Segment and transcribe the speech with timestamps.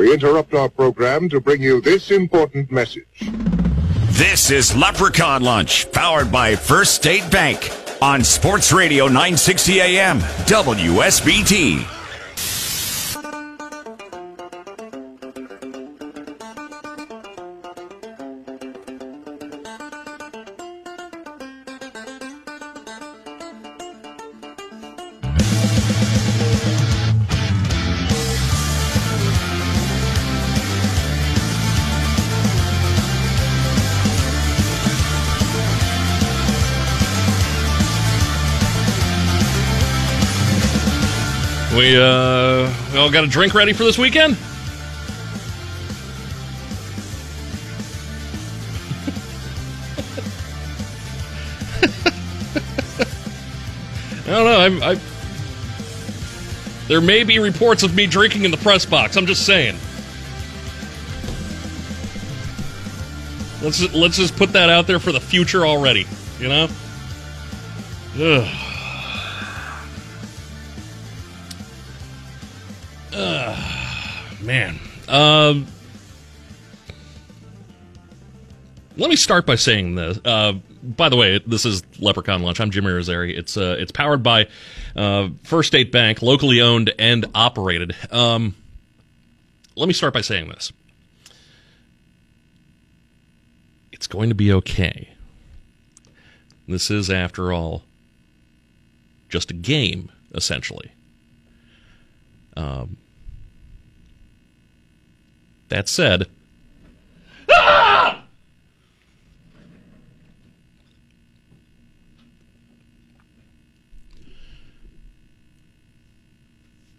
[0.00, 3.04] We interrupt our program to bring you this important message.
[4.12, 11.99] This is Leprechaun Lunch, powered by First State Bank on Sports Radio 960 AM, WSBT.
[43.00, 44.34] Uh, we all got a drink ready for this weekend.
[54.26, 54.82] I don't know.
[54.86, 55.00] I, I
[56.88, 59.16] there may be reports of me drinking in the press box.
[59.16, 59.76] I'm just saying.
[63.62, 66.06] Let's let's just put that out there for the future already.
[66.38, 66.68] You know.
[68.18, 68.69] Ugh.
[73.12, 74.78] Man.
[75.08, 75.66] Um,
[78.96, 80.18] let me start by saying this.
[80.24, 82.60] Uh, by the way, this is Leprechaun Lunch.
[82.60, 83.36] I'm Jimmy Rosari.
[83.36, 84.48] It's uh, it's powered by
[84.96, 87.94] uh, First State Bank, locally owned and operated.
[88.10, 88.54] Um,
[89.76, 90.72] let me start by saying this.
[93.92, 95.10] It's going to be okay.
[96.66, 97.82] This is, after all,
[99.28, 100.92] just a game, essentially.
[102.60, 102.98] Um,
[105.70, 106.26] that said,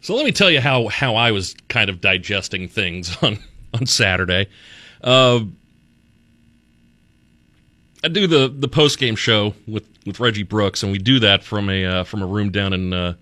[0.04, 3.38] So let me tell you how, how I was kind of digesting things on,
[3.72, 4.48] on Saturday.
[5.04, 5.42] Uh,
[8.04, 11.44] I do the, the post game show with, with Reggie Brooks, and we do that
[11.44, 13.14] from a uh, from a room down in uh,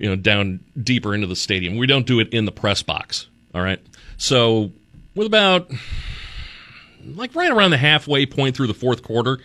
[0.00, 1.76] you know down deeper into the stadium.
[1.76, 3.28] We don't do it in the press box.
[3.54, 3.80] All right.
[4.16, 4.72] So
[5.14, 5.70] with about
[7.04, 9.38] like right around the halfway point through the fourth quarter,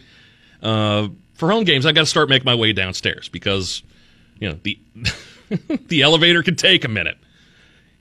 [0.63, 3.83] uh, for home games, I got to start making my way downstairs because
[4.39, 4.79] you know the
[5.88, 7.17] the elevator can take a minute.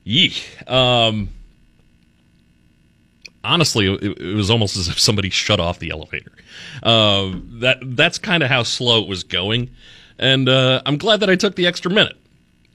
[0.05, 0.33] Yee.
[0.67, 1.29] Um,
[3.43, 6.31] honestly, it, it, was almost as if somebody shut off the elevator.
[6.81, 9.71] Uh, that that's kind of how slow it was going,
[10.17, 12.15] and uh, I'm glad that I took the extra minute.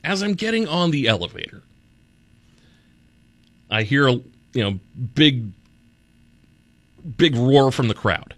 [0.02, 1.62] As I'm getting on the elevator,
[3.70, 4.24] I hear a you
[4.54, 4.78] know
[5.14, 5.52] big
[7.16, 8.34] big roar from the crowd.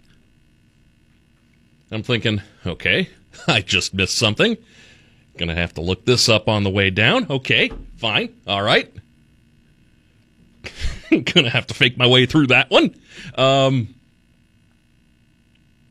[1.91, 3.09] I'm thinking, okay,
[3.47, 4.57] I just missed something.
[5.37, 7.27] Gonna have to look this up on the way down.
[7.29, 8.91] Okay, fine, all right.
[11.09, 12.95] Gonna have to fake my way through that one.
[13.35, 13.95] Um,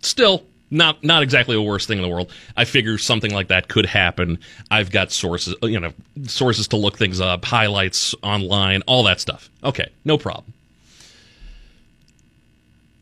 [0.02, 2.32] still, not not exactly the worst thing in the world.
[2.56, 4.38] I figure something like that could happen.
[4.70, 5.92] I've got sources, you know,
[6.24, 9.50] sources to look things up, highlights online, all that stuff.
[9.62, 10.52] Okay, no problem.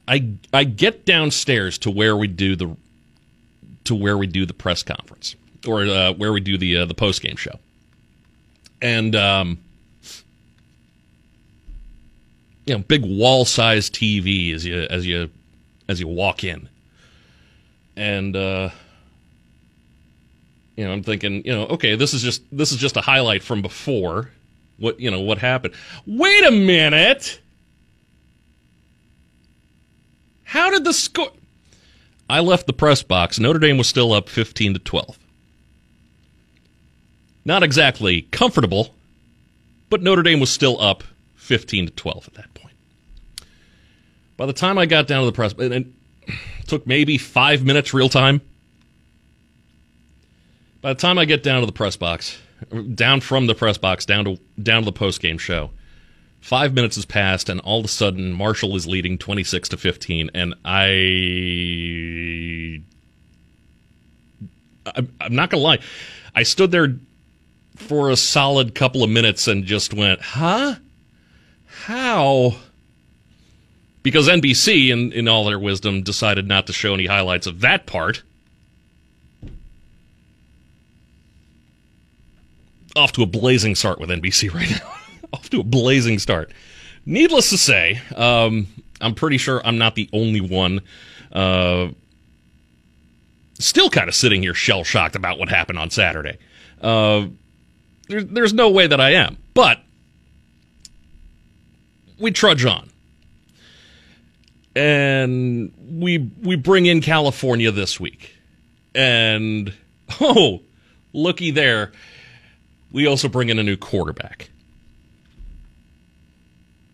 [0.09, 2.77] I I get downstairs to where we do the
[3.85, 5.37] to where we do the press conference
[5.67, 7.57] or uh, where we do the uh, the post game show,
[8.83, 9.59] and um,
[12.67, 15.31] you know, big wall size TV as you as you
[15.89, 16.69] as you walk in
[17.97, 18.71] and uh,
[20.77, 23.43] you know, I'm thinking, you know, okay, this is just this is just a highlight
[23.43, 24.31] from before.
[24.79, 25.75] What you know, what happened?
[26.07, 27.41] Wait a minute.
[30.45, 31.31] How did the score?
[32.31, 33.39] I left the press box.
[33.39, 35.19] Notre Dame was still up 15 to 12.
[37.45, 38.95] Not exactly comfortable,
[39.91, 41.05] but Notre Dame was still up
[41.37, 42.75] 15 to 12 at that point.
[44.37, 45.93] By the time I got down to the press, and
[46.67, 48.41] Took maybe five minutes real time.
[50.81, 52.39] By the time I get down to the press box,
[52.95, 55.71] down from the press box down to down to the post game show,
[56.41, 59.77] five minutes has passed, and all of a sudden Marshall is leading twenty six to
[59.77, 60.87] fifteen, and I,
[64.87, 65.79] I I'm not gonna lie,
[66.35, 66.97] I stood there
[67.77, 70.77] for a solid couple of minutes and just went, huh?
[71.67, 72.55] How?
[74.03, 77.87] Because NBC, in, in all their wisdom, decided not to show any highlights of that
[77.87, 78.23] part.
[82.97, 84.95] Off to a blazing start with NBC right now.
[85.33, 86.51] Off to a blazing start.
[87.07, 88.67] Needless to say, um,
[89.01, 90.81] I'm pretty sure I'm not the only one
[91.33, 91.89] uh,
[93.59, 96.39] still kind of sitting here shell shocked about what happened on Saturday.
[96.81, 97.27] Uh,
[98.09, 99.81] there, there's no way that I am, but
[102.19, 102.90] we trudge on,
[104.75, 108.35] and we we bring in California this week,
[108.95, 109.73] and
[110.21, 110.61] oh,
[111.13, 111.93] looky there,
[112.93, 114.51] we also bring in a new quarterback.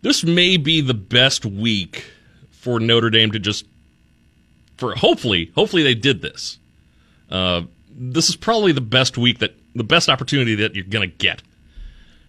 [0.02, 2.05] This may be the best week
[2.50, 3.67] for Notre Dame to just
[4.76, 6.58] for hopefully hopefully they did this.
[7.31, 11.17] Uh, this is probably the best week that the best opportunity that you're going to
[11.17, 11.43] get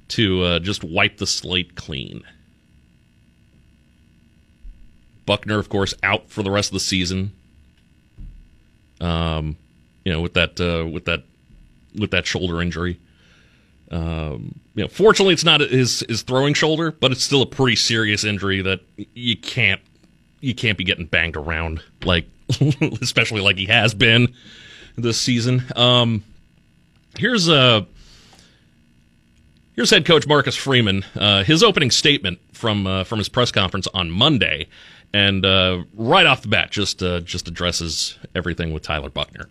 [0.10, 2.24] to uh, just wipe the slate clean.
[5.28, 7.32] Buchner, of course, out for the rest of the season.
[9.00, 9.58] Um,
[10.04, 11.24] you know, with that uh, with that
[11.96, 13.00] with that shoulder injury.
[13.92, 17.76] Um, you know, fortunately, it's not his his throwing shoulder, but it's still a pretty
[17.76, 18.82] serious injury that
[19.14, 19.82] you can't
[20.40, 22.26] you can't be getting banged around like,
[23.02, 24.34] especially like he has been
[24.98, 25.64] this season.
[25.76, 26.24] Um,
[27.18, 27.54] here's a.
[27.54, 27.82] Uh,
[29.76, 31.06] here's head coach Marcus Freeman.
[31.16, 34.68] Uh, his opening statement from uh, from his press conference on Monday,
[35.14, 39.50] and uh, right off the bat, just uh, just addresses everything with Tyler Buchner.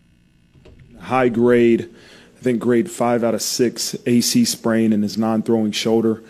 [1.00, 1.94] High grade,
[2.36, 6.22] I think grade five out of six AC sprain in his non-throwing shoulder.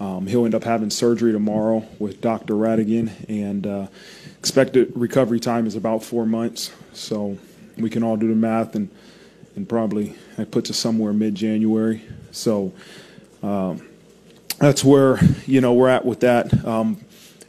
[0.00, 2.54] Um, he'll end up having surgery tomorrow with Dr.
[2.54, 3.86] Radigan, and uh,
[4.38, 6.72] expected recovery time is about four months.
[6.92, 7.38] So
[7.78, 8.90] we can all do the math, and
[9.56, 12.02] and probably that puts us somewhere mid-January.
[12.32, 12.72] So
[13.42, 13.86] um,
[14.58, 16.64] that's where you know we're at with that.
[16.64, 17.04] Um,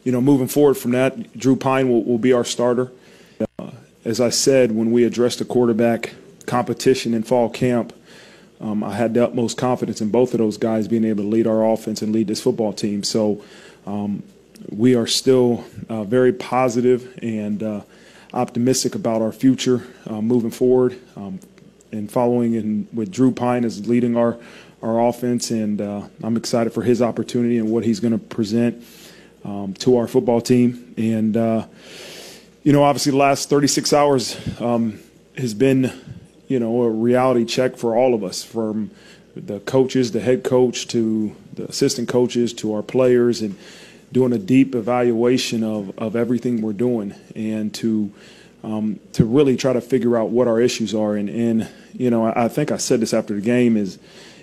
[0.06, 2.94] you know, moving forward from that, Drew Pine will, will be our starter.
[3.60, 3.72] Uh,
[4.06, 6.14] as I said when we addressed the quarterback
[6.46, 7.92] competition in fall camp
[8.62, 11.48] um, I had the utmost confidence in both of those guys being able to lead
[11.48, 13.04] our offense and lead this football team.
[13.04, 13.44] So
[13.86, 14.24] um,
[14.70, 17.82] we are still uh, very positive and uh,
[18.34, 21.40] optimistic about our future uh, moving forward um,
[21.92, 24.38] and following in with Drew Pine as leading our
[24.82, 25.52] our offense.
[25.52, 28.84] And uh, I'm excited for his opportunity and what he's going to present
[29.46, 30.94] um, to our football team.
[30.98, 31.68] And uh,
[32.64, 35.00] you know, obviously, the last 36 hours um,
[35.38, 35.94] has been
[36.48, 38.92] you know, a reality check for all of us, from
[39.36, 43.58] the coaches, the head coach, to the assistant coaches, to our players, and
[44.12, 48.12] doing a deep evaluation of, of everything we're doing, and to
[48.64, 51.16] um, to really try to figure out what our issues are.
[51.16, 54.00] And, and you know, I, I think I said this after the game is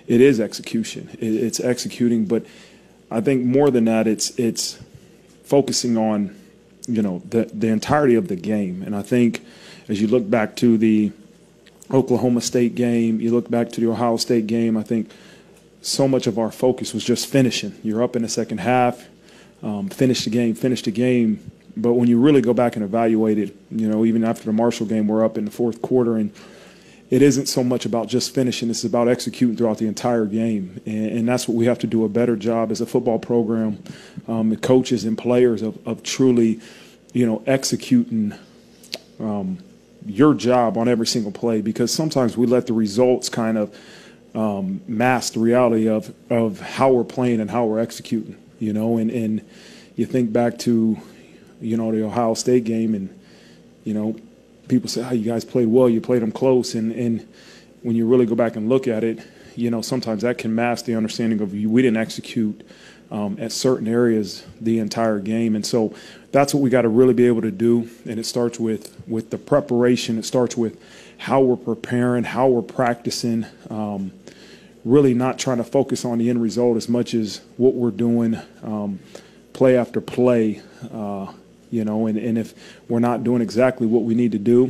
[0.07, 1.09] it is execution.
[1.15, 2.45] It, it's executing, but
[3.11, 4.79] I think more than that, it's it's
[5.53, 6.35] focusing on
[6.87, 8.83] you know the the entirety of the game.
[8.87, 9.45] And I think
[9.87, 11.13] as you look back to the
[11.91, 15.11] Oklahoma State game, you look back to the Ohio State game, I think
[15.83, 17.75] so much of our focus was just finishing.
[17.83, 19.07] You're up in the second half,
[19.63, 21.39] um, finish the game, finish the game.
[21.77, 24.87] But when you really go back and evaluate it, you know, even after the Marshall
[24.87, 26.31] game, we're up in the fourth quarter, and
[27.13, 28.71] it isn't so much about just finishing.
[28.71, 32.07] It's about executing throughout the entire game, and, and that's what we have to do
[32.07, 33.83] a better job as a football program,
[34.27, 36.59] um, coaches and players of, of truly,
[37.13, 38.33] you know, executing.
[39.21, 39.59] Um,
[40.07, 43.79] your job on every single play because sometimes we let the results kind of
[44.35, 48.97] um, mask the reality of, of how we're playing and how we're executing, you know,
[48.97, 49.49] and, and
[49.95, 50.99] you think back to,
[51.61, 53.17] you know, the Ohio State game and,
[53.85, 54.17] you know,
[54.69, 56.75] people say, oh, you guys played well, you played them close.
[56.75, 57.27] And, and
[57.83, 59.21] when you really go back and look at it,
[59.57, 61.69] you know, sometimes that can mask the understanding of you.
[61.69, 62.67] We didn't execute
[63.11, 65.55] um, at certain areas the entire game.
[65.55, 65.95] And so
[66.31, 67.91] that's what we got to really be able to do.
[68.07, 70.81] And it starts with, with the preparation, it starts with
[71.19, 73.47] how we're preparing, how we're practicing.
[73.69, 74.13] Um,
[74.85, 78.37] really not trying to focus on the end result as much as what we're doing
[78.63, 78.99] um,
[79.53, 80.61] play after play.
[80.93, 81.33] Uh,
[81.73, 82.55] you know, and, and if
[82.89, 84.65] we're not doing exactly what we need to do,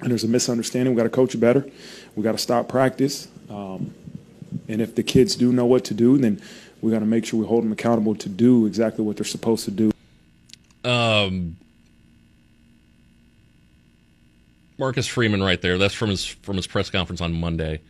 [0.00, 1.68] and there's a misunderstanding, we got to coach better.
[2.16, 3.28] We got to stop practice.
[3.50, 3.92] Um,
[4.68, 6.40] and if the kids do know what to do, then
[6.80, 9.64] we got to make sure we hold them accountable to do exactly what they're supposed
[9.66, 9.90] to do.
[10.84, 11.56] Um,
[14.78, 15.76] Marcus Freeman, right there.
[15.76, 17.80] That's from his from his press conference on Monday.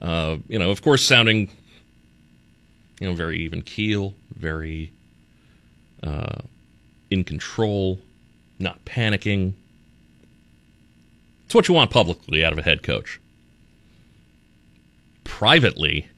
[0.00, 1.50] Uh, you know, of course, sounding
[3.00, 4.92] you know very even keel, very
[6.02, 6.38] uh,
[7.10, 7.98] in control,
[8.58, 9.54] not panicking.
[11.44, 13.20] It's what you want publicly out of a head coach.
[15.24, 16.08] Privately,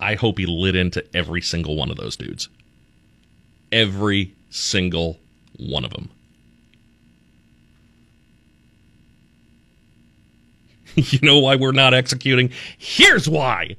[0.00, 2.48] I hope he lit into every single one of those dudes.
[3.70, 5.18] Every single
[5.58, 6.10] one of them.
[10.94, 12.50] you know why we're not executing?
[12.78, 13.76] Here's why.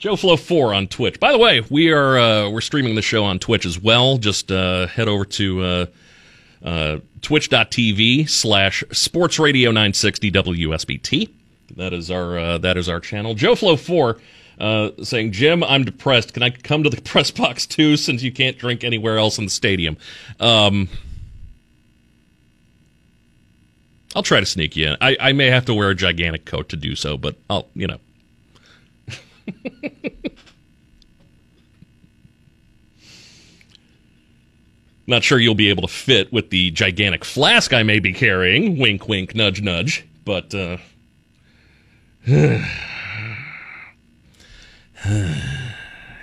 [0.00, 1.20] Joe Flow four on Twitch.
[1.20, 4.16] By the way, we are uh, we're streaming the show on Twitch as well.
[4.16, 5.86] Just uh, head over to uh,
[6.64, 11.30] uh twitch.tv slash sports radio 960 WSBT.
[11.76, 13.34] That is our uh, that is our channel.
[13.34, 14.18] Joe Flow four
[14.58, 16.32] uh, saying, Jim, I'm depressed.
[16.32, 19.44] Can I come to the press box too since you can't drink anywhere else in
[19.44, 19.98] the stadium?
[20.40, 20.88] Um,
[24.16, 24.96] I'll try to sneak you in.
[25.02, 27.86] I, I may have to wear a gigantic coat to do so, but I'll, you
[27.86, 27.98] know.
[35.06, 38.78] Not sure you'll be able to fit with the gigantic flask I may be carrying.
[38.78, 40.06] Wink, wink, nudge, nudge.
[40.24, 40.76] But, uh.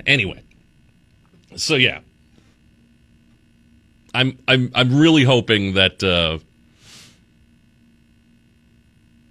[0.06, 0.44] anyway,
[1.56, 2.00] so yeah,
[4.14, 6.38] I'm I'm I'm really hoping that uh,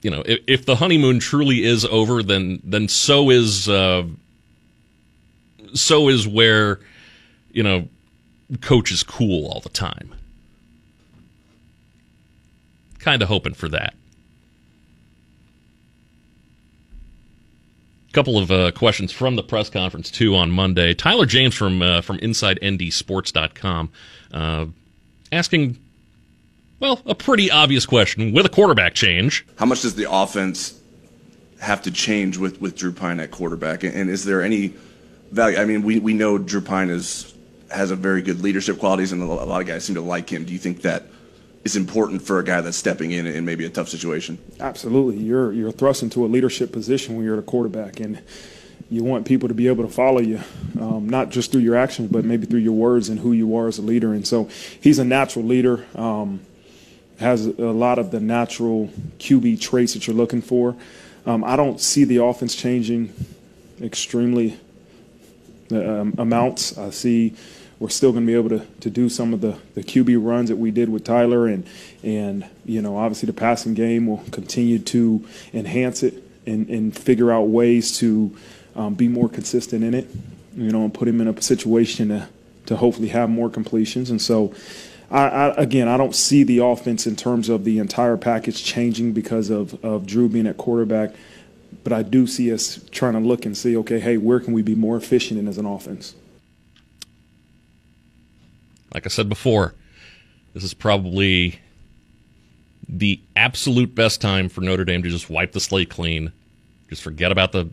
[0.07, 4.05] you know if, if, the honeymoon truly is over, then then so is uh,
[5.75, 6.79] so is where
[7.51, 7.89] you know
[8.61, 10.15] coach is cool all the time.
[13.01, 13.95] Kind of hoping for that.
[18.13, 20.95] couple of uh, questions from the press conference too on Monday.
[20.95, 23.91] Tyler James from uh, from InsideNDSports.com
[24.33, 24.67] uh,
[25.33, 25.79] asking,
[26.81, 29.47] well, a pretty obvious question with a quarterback change.
[29.57, 30.79] How much does the offense
[31.61, 34.75] have to change with with Drew Pine at quarterback, and is there any
[35.31, 35.59] value?
[35.59, 37.35] I mean, we we know Drew Pine is
[37.71, 40.45] has a very good leadership qualities, and a lot of guys seem to like him.
[40.45, 41.05] Do you think that?
[41.67, 44.39] is important for a guy that's stepping in in maybe a tough situation.
[44.61, 48.23] Absolutely, you're you're thrust into a leadership position when you're a quarterback, and
[48.89, 50.41] you want people to be able to follow you,
[50.81, 53.67] um, not just through your actions, but maybe through your words and who you are
[53.67, 54.15] as a leader.
[54.15, 54.49] And so
[54.81, 55.85] he's a natural leader.
[55.97, 56.41] Um,
[57.19, 60.77] has a lot of the natural QB traits that you're looking for.
[61.25, 63.13] Um, I don't see the offense changing
[63.81, 64.59] extremely
[65.71, 66.79] um, amounts.
[66.79, 67.35] I see
[67.79, 70.49] we're still going to be able to, to do some of the, the QB runs
[70.49, 71.47] that we did with Tyler.
[71.47, 71.67] And,
[72.03, 77.33] and, you know, obviously the passing game will continue to enhance it and, and figure
[77.33, 78.35] out ways to
[78.77, 80.09] um, be more consistent in it,
[80.57, 82.29] you know, and put him in a situation to,
[82.67, 84.11] to hopefully have more completions.
[84.11, 84.55] And so,
[85.11, 89.13] I, I, again, I don't see the offense in terms of the entire package changing
[89.13, 91.15] because of, of Drew being at quarterback.
[91.85, 94.63] But I do see us trying to look and see, okay, hey, where can we
[94.63, 96.15] be more efficient in as an offense?
[98.93, 99.75] Like I said before,
[100.55, 101.61] this is probably
[102.89, 106.33] the absolute best time for Notre Dame to just wipe the slate clean.
[106.89, 107.69] Just forget about the.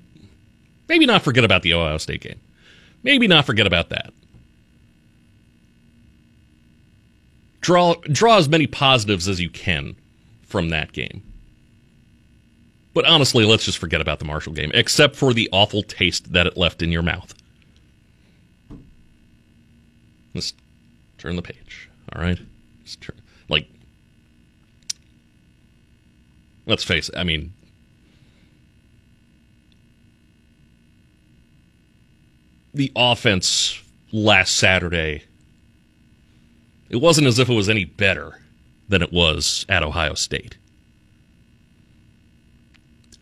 [0.89, 2.39] Maybe not forget about the Ohio State game.
[3.03, 4.13] Maybe not forget about that.
[7.63, 9.95] Draw, draw as many positives as you can
[10.45, 11.23] from that game.
[12.93, 16.45] But honestly, let's just forget about the Marshall game, except for the awful taste that
[16.45, 17.33] it left in your mouth.
[20.35, 20.53] Let's
[21.23, 21.89] Turn the page.
[22.13, 22.37] All right?
[22.83, 23.15] Just turn,
[23.47, 23.65] like,
[26.65, 27.15] let's face it.
[27.15, 27.53] I mean,
[32.73, 35.23] the offense last Saturday,
[36.89, 38.39] it wasn't as if it was any better
[38.89, 40.57] than it was at Ohio State.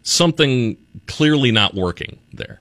[0.03, 0.77] Something
[1.08, 2.60] clearly not working there.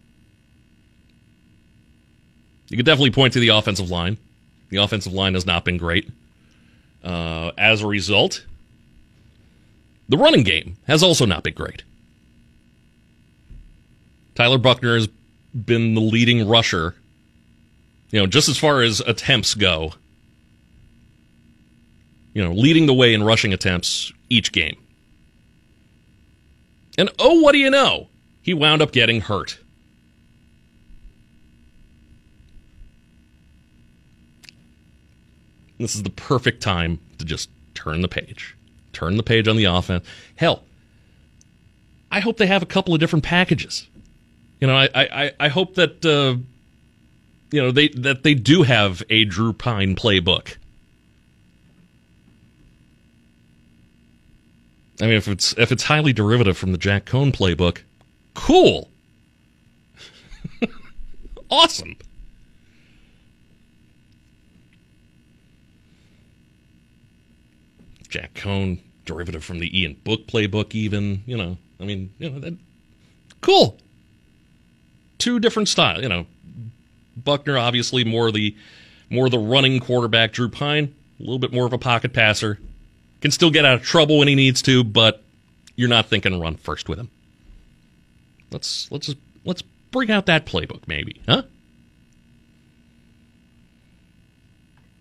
[2.69, 4.19] You could definitely point to the offensive line.
[4.69, 6.09] The offensive line has not been great.
[7.03, 8.45] Uh, as a result,
[10.09, 11.83] the running game has also not been great.
[14.35, 15.09] Tyler Buchner has
[15.53, 16.95] been the leading rusher,
[18.11, 19.95] you know, just as far as attempts go.
[22.33, 24.77] You know, leading the way in rushing attempts each game.
[26.97, 28.09] And oh, what do you know?
[28.43, 29.59] He wound up getting hurt.
[35.79, 38.55] This is the perfect time to just turn the page.
[38.93, 40.07] Turn the page on the offense.
[40.37, 40.63] Hell,
[42.11, 43.87] I hope they have a couple of different packages.
[44.61, 46.37] You know, I I, I hope that uh,
[47.51, 50.57] you know they that they do have a Drew Pine playbook.
[55.01, 57.83] I mean, if it's if it's highly derivative from the Jack Coan playbook,
[58.35, 58.91] cool,
[61.51, 61.97] awesome.
[68.09, 71.23] Jack Coan, derivative from the Ian Book playbook, even.
[71.27, 72.57] You know, I mean, you know, that
[73.41, 73.79] cool.
[75.19, 76.03] Two different styles.
[76.03, 76.27] You know,
[77.17, 78.55] Buchner obviously more the
[79.09, 80.33] more the running quarterback.
[80.33, 82.59] Drew Pine a little bit more of a pocket passer.
[83.21, 85.23] Can still get out of trouble when he needs to, but
[85.77, 87.11] you're not thinking run first with him.
[88.51, 91.43] Let's let's just let's bring out that playbook, maybe, huh?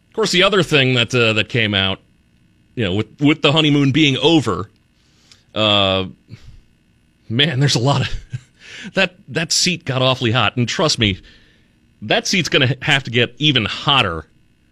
[0.08, 2.00] Of course, the other thing that uh, that came out,
[2.76, 4.70] you know, with with the honeymoon being over,
[5.56, 6.08] uh,
[7.30, 8.10] man, there's a lot of
[8.94, 11.20] that that seat got awfully hot, and trust me,
[12.02, 14.26] that seat's going to have to get even hotter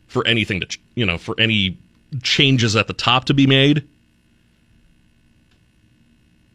[0.07, 1.77] for anything to you know for any
[2.21, 3.87] changes at the top to be made.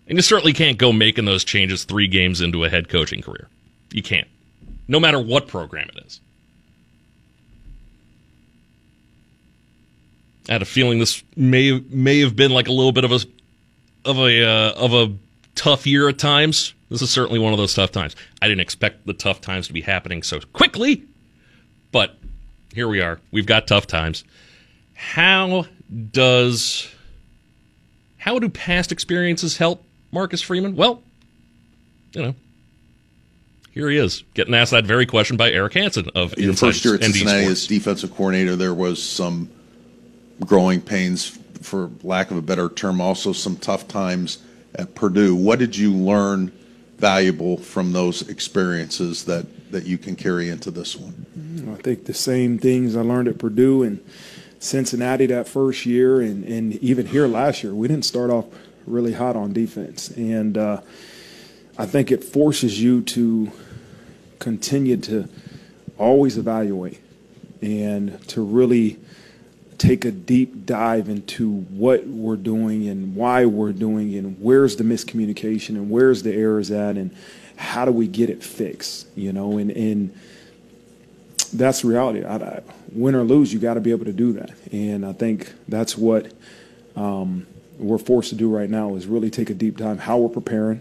[0.09, 3.49] And you certainly can't go making those changes three games into a head coaching career.
[3.92, 4.28] You can't,
[4.88, 6.21] no matter what program it is.
[10.49, 13.21] I had a feeling this may may have been like a little bit of a
[14.04, 15.14] of a uh, of a
[15.54, 16.75] tough year at times.
[16.90, 18.16] This is certainly one of those tough times.
[18.42, 21.04] I didn't expect the tough times to be happening so quickly,
[21.90, 22.19] but
[22.75, 23.21] here we are.
[23.31, 24.25] We've got tough times.
[25.02, 25.66] How
[26.12, 26.88] does
[28.16, 30.76] how do past experiences help Marcus Freeman?
[30.76, 31.02] Well,
[32.12, 32.35] you know,
[33.73, 36.85] here he is getting asked that very question by Eric Hansen of your Inside first
[36.85, 37.62] year at ND Cincinnati Sports.
[37.62, 38.54] as defensive coordinator.
[38.54, 39.50] There was some
[40.47, 44.38] growing pains, for lack of a better term, also some tough times
[44.76, 45.35] at Purdue.
[45.35, 46.52] What did you learn
[46.99, 51.26] valuable from those experiences that that you can carry into this one?
[51.76, 54.00] I think the same things I learned at Purdue and
[54.62, 58.47] Cincinnati that first year, and, and even here last year, we didn't start off
[58.87, 60.09] really hot on defense.
[60.11, 60.81] And uh,
[61.76, 63.50] I think it forces you to
[64.38, 65.28] continue to
[65.99, 67.00] always evaluate
[67.61, 68.99] and to really
[69.78, 74.85] take a deep dive into what we're doing and why we're doing and where's the
[74.85, 77.14] miscommunication and where's the errors at and
[77.57, 80.16] how do we get it fixed you know and and
[81.53, 82.62] that's reality I, I,
[82.94, 85.96] win or lose you got to be able to do that and i think that's
[85.96, 86.33] what
[86.94, 87.46] um,
[87.78, 90.81] we're forced to do right now is really take a deep dive how we're preparing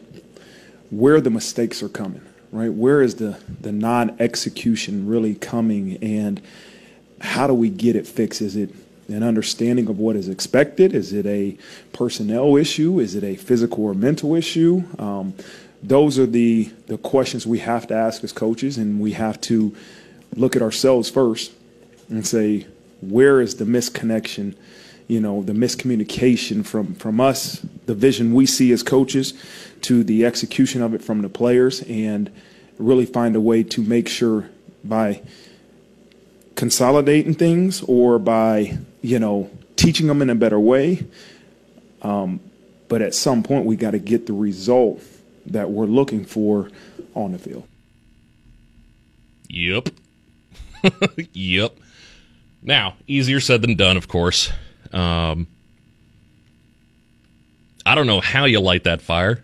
[0.89, 2.21] where the mistakes are coming
[2.51, 6.41] right where is the the non-execution really coming and
[7.21, 8.73] how do we get it fixed is it
[9.11, 10.93] an understanding of what is expected?
[10.93, 11.57] Is it a
[11.93, 12.99] personnel issue?
[12.99, 14.83] Is it a physical or mental issue?
[14.99, 15.33] Um,
[15.83, 19.75] those are the the questions we have to ask as coaches, and we have to
[20.35, 21.51] look at ourselves first
[22.11, 22.67] and say,
[23.01, 24.55] where is the misconnection?
[25.07, 29.33] You know, the miscommunication from from us, the vision we see as coaches,
[29.81, 32.31] to the execution of it from the players, and
[32.77, 34.49] really find a way to make sure
[34.83, 35.21] by
[36.55, 41.03] consolidating things or by you know teaching them in a better way
[42.01, 42.39] um,
[42.87, 45.01] but at some point we got to get the result
[45.45, 46.69] that we're looking for
[47.15, 47.67] on the field
[49.53, 49.89] Yep.
[51.33, 51.75] yep.
[52.63, 54.51] Now, easier said than done, of course.
[54.93, 55.47] Um,
[57.85, 59.43] I don't know how you light that fire.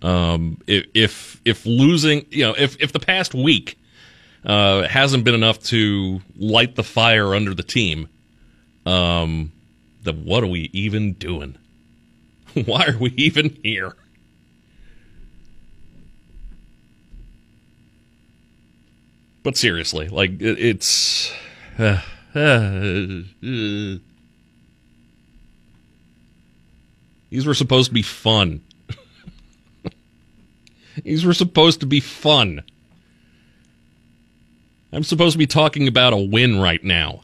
[0.00, 3.78] Um, if, if if losing, you know, if if the past week
[4.44, 8.08] uh, hasn't been enough to light the fire under the team,
[8.84, 9.52] um,
[10.02, 11.56] then what are we even doing?
[12.64, 13.94] Why are we even here?
[19.42, 21.32] But seriously, like it, it's.
[27.30, 28.60] These were supposed to be fun.
[31.02, 32.62] These were supposed to be fun.
[34.92, 37.22] I'm supposed to be talking about a win right now.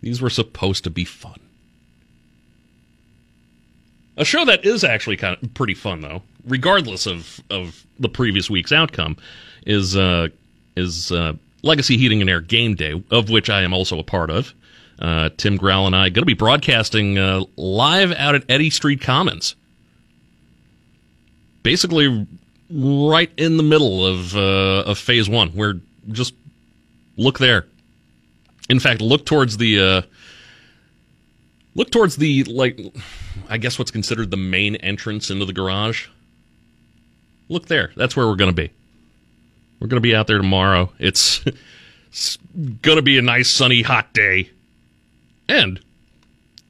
[0.00, 1.38] These were supposed to be fun.
[4.16, 8.50] A show that is actually kind of pretty fun, though, regardless of, of the previous
[8.50, 9.16] week's outcome,
[9.64, 10.28] is uh,
[10.76, 14.30] is uh, Legacy Heating and Air Game Day, of which I am also a part
[14.30, 14.52] of.
[14.98, 19.00] Uh, Tim Growl and I going to be broadcasting uh, live out at Eddy Street
[19.00, 19.56] Commons.
[21.62, 22.26] Basically,
[22.70, 25.50] right in the middle of uh, of Phase One.
[25.50, 25.74] Where
[26.10, 26.34] just
[27.16, 27.66] look there.
[28.68, 30.02] In fact, look towards the uh,
[31.74, 32.80] look towards the like,
[33.48, 36.08] I guess what's considered the main entrance into the garage.
[37.48, 37.92] Look there.
[37.96, 38.70] That's where we're going to be.
[39.82, 40.92] We're going to be out there tomorrow.
[41.00, 41.44] It's,
[42.08, 42.36] it's
[42.82, 44.48] going to be a nice, sunny, hot day.
[45.48, 45.80] And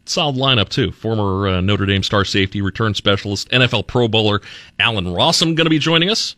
[0.06, 0.92] solid lineup, too.
[0.92, 4.40] Former uh, Notre Dame star safety, return specialist, NFL Pro Bowler
[4.78, 6.36] Allen Rossum going to be joining us.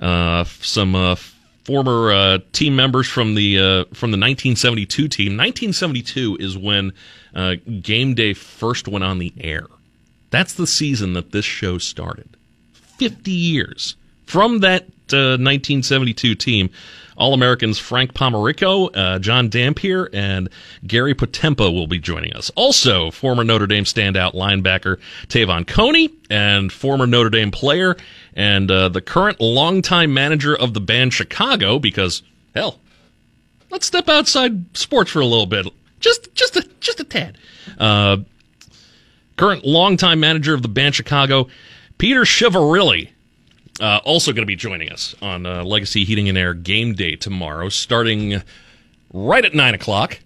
[0.00, 1.16] Uh, some uh,
[1.64, 5.36] former uh, team members from the uh, from the 1972 team.
[5.36, 6.94] 1972 is when
[7.34, 9.66] uh, Game Day first went on the air.
[10.30, 12.38] That's the season that this show started.
[12.72, 16.70] 50 years from that 1972 uh, team.
[17.16, 20.50] All Americans Frank Pomarico, uh, John Dampeer, and
[20.86, 22.50] Gary Potempa will be joining us.
[22.56, 27.96] Also, former Notre Dame standout linebacker Te'von Coney and former Notre Dame player
[28.34, 32.22] and uh, the current longtime manager of the band Chicago, because,
[32.54, 32.80] hell,
[33.70, 35.66] let's step outside sports for a little bit.
[36.00, 37.38] Just, just a, just a tad.
[37.78, 38.18] Uh,
[39.36, 41.48] current longtime manager of the band Chicago,
[41.96, 43.08] Peter Schivarelli
[43.80, 47.16] uh, also going to be joining us on uh, Legacy Heating and Air game day
[47.16, 48.42] tomorrow, starting
[49.12, 50.18] right at nine o'clock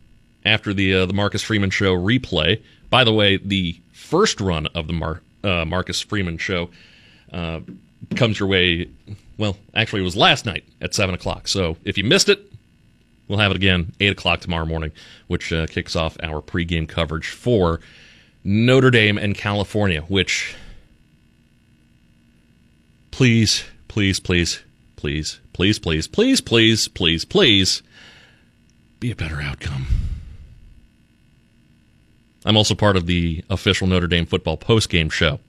[0.45, 2.61] after the uh, the Marcus Freeman show replay.
[2.91, 6.71] By the way, the first run of the Mar- uh, Marcus Freeman show
[7.33, 7.61] uh,
[8.17, 8.89] comes your way.
[9.39, 11.49] Well, actually, it was last night at seven o'clock.
[11.49, 12.41] So if you missed it,
[13.29, 14.93] we'll have it again eight o'clock tomorrow morning,
[15.29, 17.81] which uh, kicks off our pregame coverage for
[18.45, 20.55] Notre Dame and California, which
[23.11, 24.61] please, please, please,
[24.97, 27.83] please, please, please, please, please, please, please
[28.99, 29.87] be a better outcome.
[32.45, 35.41] I'm also part of the official Notre Dame football postgame show.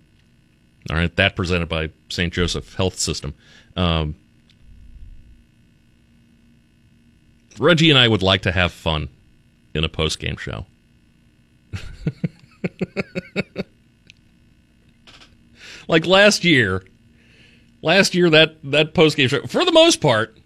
[0.89, 2.33] All right, that presented by St.
[2.33, 3.33] Joseph Health System.
[3.75, 4.15] Um,
[7.59, 9.09] Reggie and I would like to have fun
[9.73, 10.65] in a postgame show.
[15.87, 16.83] like last year,
[17.81, 20.37] last year that that post game show for the most part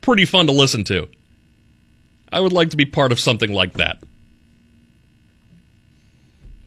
[0.00, 1.08] pretty fun to listen to.
[2.30, 4.02] I would like to be part of something like that.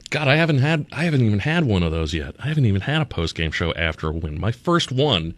[0.10, 2.36] God, I haven't had I haven't even had one of those yet.
[2.40, 4.40] I haven't even had a post game show after a win.
[4.40, 5.36] My first one,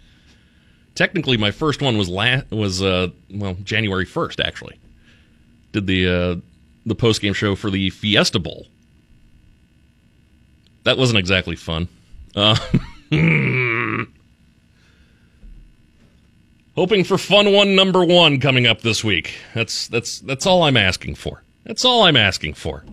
[0.96, 4.80] technically, my first one was last was uh well January first actually.
[5.74, 6.36] Did the uh,
[6.86, 8.67] the post game show for the Fiesta Bowl.
[10.84, 11.88] That wasn't exactly fun.
[12.36, 12.56] Uh,
[16.76, 19.34] Hoping for fun one number one coming up this week.
[19.54, 21.43] That's that's that's all I'm asking for.
[21.65, 22.86] That's all I'm asking for.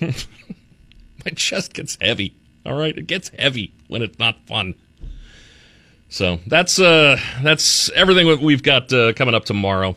[0.00, 0.12] My
[1.34, 2.34] chest gets heavy.
[2.64, 4.74] All right, it gets heavy when it's not fun.
[6.08, 9.96] So that's uh that's everything we've got uh, coming up tomorrow.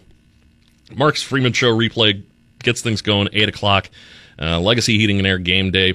[0.95, 2.23] Marcus Freeman Show replay
[2.63, 3.29] gets things going.
[3.33, 3.89] Eight o'clock.
[4.39, 5.93] Uh, Legacy Heating and Air game day.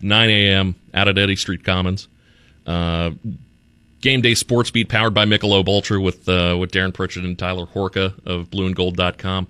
[0.00, 0.74] 9 a.m.
[0.94, 2.08] out at Eddy Street Commons.
[2.66, 3.10] Uh,
[4.00, 7.66] Game Day Sports Beat powered by Michelob Ultra with uh, with Darren Pritchett and Tyler
[7.66, 9.46] Horka of blueandgold.com.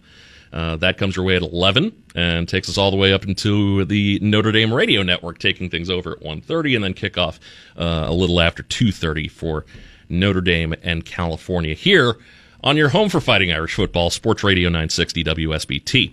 [0.52, 3.84] Uh, that comes your way at 11 and takes us all the way up into
[3.84, 7.38] the Notre Dame Radio Network, taking things over at 1.30 and then kick off
[7.76, 9.64] uh, a little after 2.30 for
[10.08, 12.16] Notre Dame and California here
[12.64, 16.12] on your home for Fighting Irish Football, Sports Radio 960 WSBT.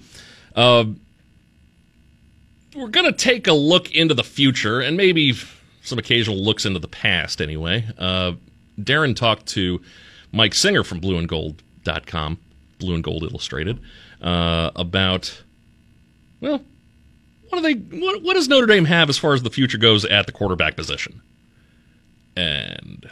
[0.55, 0.85] Uh,
[2.77, 5.33] we're going to take a look into the future and maybe
[5.81, 7.83] some occasional looks into the past anyway.
[7.97, 8.33] Uh,
[8.79, 9.81] Darren talked to
[10.31, 12.37] Mike Singer from blueandgold.com,
[12.79, 13.79] Blue and Gold Illustrated,
[14.21, 15.41] uh, about,
[16.39, 16.61] well,
[17.49, 20.05] what do they what, what does Notre Dame have as far as the future goes
[20.05, 21.21] at the quarterback position?
[22.35, 23.09] And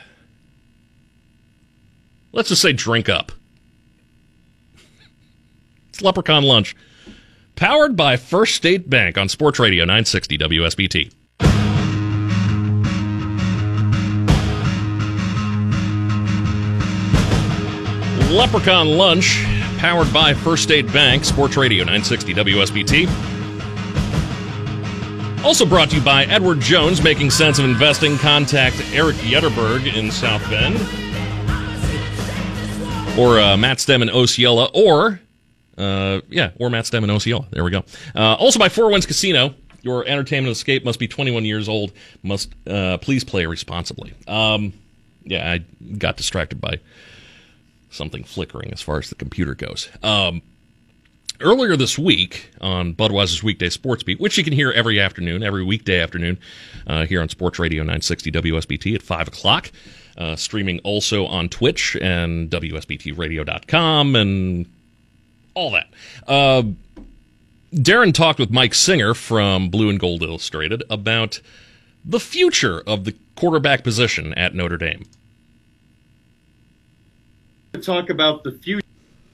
[2.34, 3.32] let's just say drink up.
[5.90, 6.76] it's Leprechaun Lunch.
[7.56, 11.12] Powered by First State Bank on Sports Radio 960 WSBT.
[18.30, 19.46] Leprechaun Lunch,
[19.78, 23.08] powered by First State Bank, Sports Radio 960 WSBT.
[25.46, 28.18] Also brought to you by Edward Jones, making sense of investing.
[28.18, 30.76] Contact Eric Yetterberg in South Bend,
[33.18, 35.22] or uh, Matt Stem in Osceola, or
[35.78, 37.50] uh, yeah, or Matt Stem and OCL.
[37.52, 37.84] There we go.
[38.16, 39.56] Uh, also by Four Winds Casino.
[39.82, 41.92] Your entertainment escape must be 21 years old.
[42.24, 44.14] Must uh, please play responsibly.
[44.28, 44.74] Um,
[45.24, 45.58] yeah, I
[45.98, 46.80] got distracted by
[47.92, 49.90] something flickering as far as the computer goes.
[50.02, 50.42] Um,
[51.42, 55.64] earlier this week on Budweiser's Weekday Sports Beat, which you can hear every afternoon, every
[55.64, 56.38] weekday afternoon,
[56.88, 59.72] uh, here on Sports Radio 960 WSBT at 5 o'clock.
[60.18, 64.66] Uh, streaming also on Twitch and WSBTradio.com and
[65.56, 65.88] all that.
[66.28, 66.64] Uh,
[67.74, 71.42] Darren talked with Mike Singer from Blue and Gold Illustrated about
[72.06, 75.06] the future of the quarterback position at Notre Dame.
[77.82, 78.86] Talk about the future.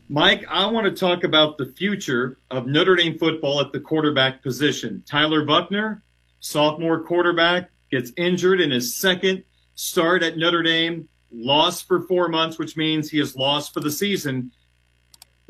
[0.10, 4.42] Mike, I want to talk about the future of Notre Dame football at the quarterback
[4.42, 5.04] position.
[5.06, 6.02] Tyler Buchner,
[6.40, 9.44] sophomore quarterback, gets injured in his second
[9.76, 11.08] start at Notre Dame.
[11.34, 14.52] lost for four months, which means he is lost for the season.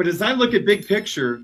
[0.01, 1.43] But as I look at big picture,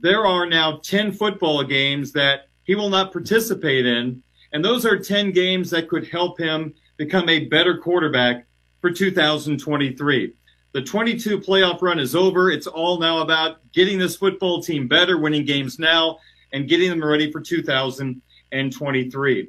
[0.00, 4.22] there are now 10 football games that he will not participate in.
[4.54, 8.46] And those are 10 games that could help him become a better quarterback
[8.80, 10.32] for 2023.
[10.72, 12.50] The 22 playoff run is over.
[12.50, 16.16] It's all now about getting this football team better, winning games now,
[16.54, 19.48] and getting them ready for 2023.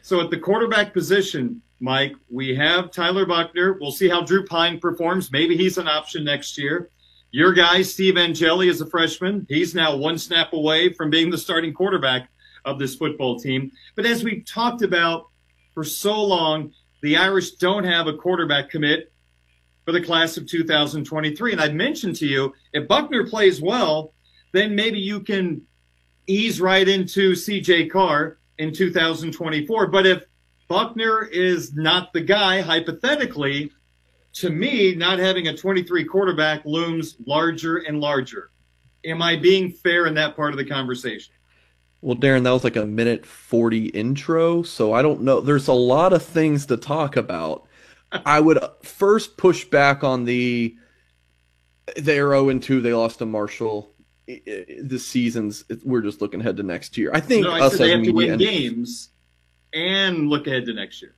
[0.00, 3.76] So at the quarterback position, Mike, we have Tyler Buchner.
[3.78, 5.30] We'll see how Drew Pine performs.
[5.30, 6.88] Maybe he's an option next year.
[7.34, 9.44] Your guy, Steve Angeli, is a freshman.
[9.48, 12.30] He's now one snap away from being the starting quarterback
[12.64, 13.72] of this football team.
[13.96, 15.30] But as we've talked about
[15.72, 19.12] for so long, the Irish don't have a quarterback commit
[19.84, 21.50] for the class of 2023.
[21.50, 24.14] And I mentioned to you, if Buchner plays well,
[24.52, 25.62] then maybe you can
[26.28, 29.88] ease right into CJ Carr in 2024.
[29.88, 30.22] But if
[30.68, 33.72] Buchner is not the guy, hypothetically,
[34.34, 38.50] to me, not having a 23 quarterback looms larger and larger.
[39.04, 41.32] Am I being fair in that part of the conversation?
[42.00, 45.40] Well, Darren, that was like a minute 40 intro, so I don't know.
[45.40, 47.66] There's a lot of things to talk about.
[48.26, 50.76] I would first push back on the
[51.96, 53.92] they're 0 and 2, they lost to Marshall.
[54.26, 57.10] The seasons, we're just looking ahead to next year.
[57.12, 59.10] I think no, I us said they have to win games
[59.74, 61.14] and look ahead to next year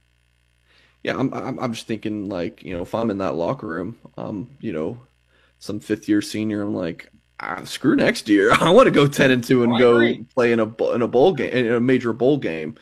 [1.06, 3.96] yeah, I'm, I'm, I'm just thinking like, you know, if I'm in that locker room,
[4.18, 4.98] um, you know,
[5.60, 8.50] some fifth year senior, I'm like, ah, screw next year.
[8.60, 11.06] I want to go ten and two and oh, go play in a in a
[11.06, 12.74] bowl game, in a major bowl game.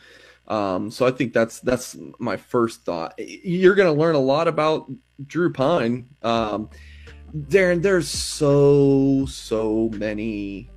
[0.47, 3.13] Um, so I think that's that's my first thought.
[3.19, 4.91] You're going to learn a lot about
[5.27, 6.09] Drew Pine.
[6.23, 6.71] Um,
[7.35, 10.71] Darren, there's so so many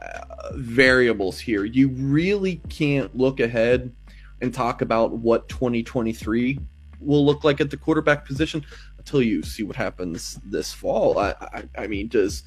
[0.00, 1.66] uh, variables here.
[1.66, 3.92] You really can't look ahead
[4.40, 6.60] and talk about what 2023
[7.00, 8.64] will look like at the quarterback position
[8.98, 11.18] until you see what happens this fall.
[11.18, 12.42] I, I, I mean, does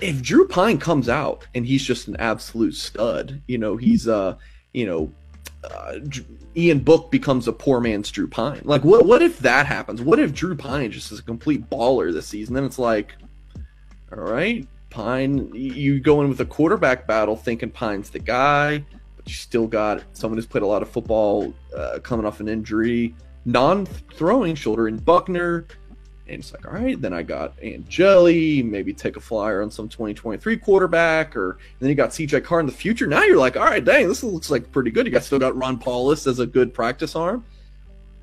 [0.00, 4.36] if Drew Pine comes out and he's just an absolute stud, you know, he's uh,
[4.72, 5.12] you know,
[5.64, 5.98] uh,
[6.56, 8.62] Ian Book becomes a poor man's Drew Pine.
[8.64, 10.00] Like, what what if that happens?
[10.00, 12.54] What if Drew Pine just is a complete baller this season?
[12.54, 13.14] Then it's like,
[14.12, 18.84] all right, Pine, you go in with a quarterback battle thinking Pine's the guy,
[19.16, 22.48] but you still got someone who's played a lot of football uh, coming off an
[22.48, 25.66] injury non-throwing shoulder in Buchner.
[26.28, 29.88] And it's like, all right, then I got Angeli, maybe take a flyer on some
[29.88, 33.06] 2023 quarterback, or then you got CJ Carr in the future.
[33.06, 35.06] Now you're like, all right, dang, this looks like pretty good.
[35.06, 37.44] You got still got Ron Powlus as a good practice arm.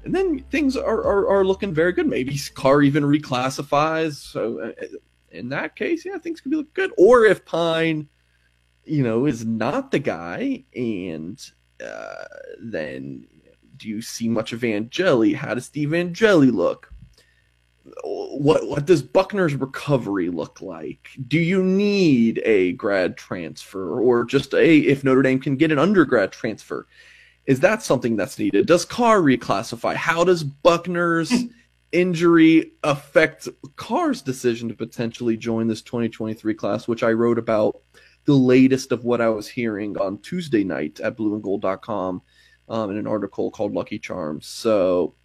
[0.06, 2.08] And then things are, are, are looking very good.
[2.08, 4.14] Maybe Carr even reclassifies.
[4.14, 4.86] So uh,
[5.32, 6.92] in that case, yeah, things could be looking good.
[6.98, 8.08] Or if Pine,
[8.86, 11.40] you know, is not the guy, and
[11.86, 12.24] uh,
[12.62, 13.28] then
[13.80, 15.34] do you see much of Angeli?
[15.34, 16.94] How does Steve Angeli look?
[18.04, 21.10] What what does Buchner's recovery look like?
[21.28, 25.80] Do you need a grad transfer or just a if Notre Dame can get an
[25.80, 26.88] undergrad transfer?
[27.48, 28.68] Is that something that's needed?
[28.68, 29.96] Does Carr reclassify?
[29.96, 31.34] How does Buchner's
[31.92, 37.82] injury affect Carr's decision to potentially join this 2023 class, which I wrote about
[38.26, 42.22] the latest of what I was hearing on Tuesday night at blueandgold.com
[42.70, 44.46] um, in an article called Lucky Charms.
[44.46, 45.16] So,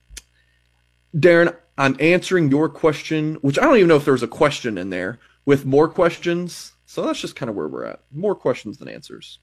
[1.14, 4.78] Darren, I'm answering your question, which I don't even know if there was a question
[4.78, 6.72] in there, with more questions.
[6.86, 8.00] So that's just kind of where we're at.
[8.12, 9.40] More questions than answers.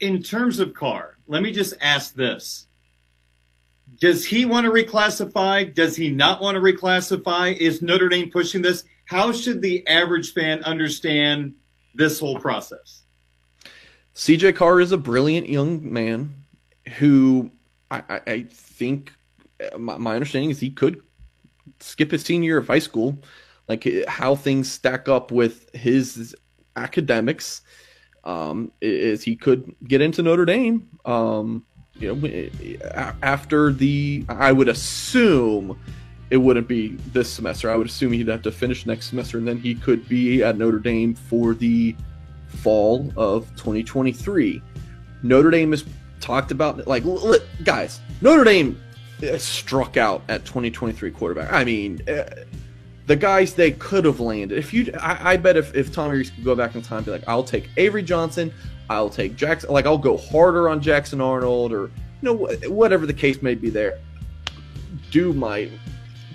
[0.00, 2.66] In terms of Carr, let me just ask this.
[3.98, 5.74] Does he want to reclassify?
[5.74, 7.56] Does he not want to reclassify?
[7.56, 8.84] Is Notre Dame pushing this?
[9.04, 11.54] How should the average fan understand
[11.94, 13.02] this whole process?
[14.14, 16.39] CJ Carr is a brilliant young man
[16.98, 17.50] who
[17.90, 19.12] I, I, think
[19.60, 21.02] uh, my, my, understanding is he could
[21.80, 23.18] skip his senior year of high school.
[23.68, 26.34] Like how things stack up with his
[26.76, 27.62] academics
[28.24, 30.88] um, is he could get into Notre Dame.
[31.04, 35.78] Um, you know, after the, I would assume
[36.30, 37.70] it wouldn't be this semester.
[37.70, 40.56] I would assume he'd have to finish next semester, and then he could be at
[40.56, 41.94] Notre Dame for the
[42.48, 44.62] fall of 2023.
[45.22, 45.84] Notre Dame is
[46.20, 46.86] talked about.
[46.86, 47.04] Like,
[47.64, 48.80] guys, Notre Dame
[49.22, 51.52] uh, struck out at 2023 quarterback.
[51.52, 52.24] I mean, uh,
[53.06, 54.56] the guys they could have landed.
[54.56, 57.10] If you, I, I bet if, if Tommy Rees could go back in time, be
[57.10, 58.52] like, I'll take Avery Johnson,
[58.88, 61.90] I'll take Jackson, like I'll go harder on Jackson Arnold, or
[62.22, 62.34] you know
[62.68, 63.70] whatever the case may be.
[63.70, 63.98] There,
[65.10, 65.70] do my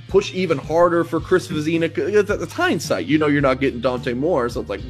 [0.07, 1.91] push even harder for Chris Vizzina.
[1.97, 3.05] It's hindsight.
[3.05, 4.81] You know, you're not getting Dante Moore, so it's like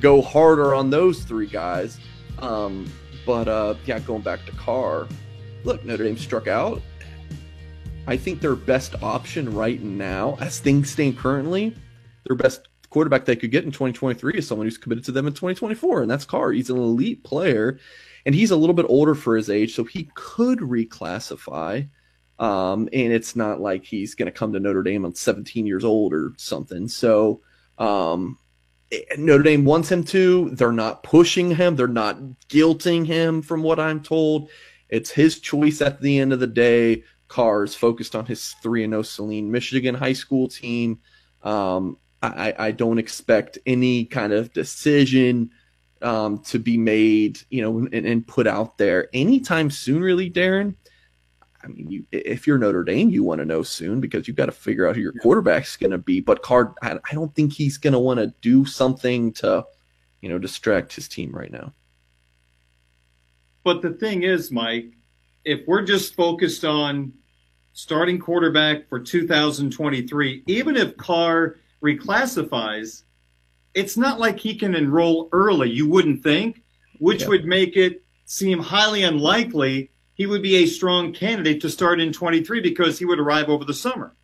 [0.00, 1.98] go harder on those three guys.
[2.38, 2.90] Um,
[3.26, 5.08] but uh, yeah, going back to Carr,
[5.64, 6.82] look, Notre Dame struck out.
[8.06, 11.74] I think their best option right now, as things stand currently,
[12.26, 15.32] their best quarterback they could get in 2023 is someone who's committed to them in
[15.32, 16.52] 2024, and that's Carr.
[16.52, 17.78] He's an elite player,
[18.26, 21.88] and he's a little bit older for his age, so he could reclassify.
[22.38, 25.84] Um, and it's not like he's going to come to Notre Dame at 17 years
[25.84, 26.88] old or something.
[26.88, 27.42] So
[27.78, 28.38] um,
[29.16, 30.50] Notre Dame wants him to.
[30.50, 31.76] They're not pushing him.
[31.76, 34.50] They're not guilting him, from what I'm told.
[34.88, 37.04] It's his choice at the end of the day.
[37.28, 40.98] Carr's focused on his 3 0 Saline, Michigan high school team.
[41.42, 45.50] Um, I, I, don't expect any kind of decision
[46.02, 50.74] um, to be made, you know, and, and, put out there anytime soon, really, Darren.
[51.62, 54.46] I mean, you, if you're Notre Dame, you want to know soon because you've got
[54.46, 56.20] to figure out who your quarterback's going to be.
[56.20, 59.66] But Carr, I, I don't think he's going to want to do something to,
[60.20, 61.74] you know, distract his team right now.
[63.62, 64.92] But the thing is, Mike,
[65.44, 67.12] if we're just focused on
[67.72, 73.02] starting quarterback for 2023, even if Carr reclassifies,
[73.74, 76.62] it's not like he can enroll early, you wouldn't think,
[76.98, 77.28] which yeah.
[77.28, 82.12] would make it seem highly unlikely he would be a strong candidate to start in
[82.12, 84.14] 23 because he would arrive over the summer.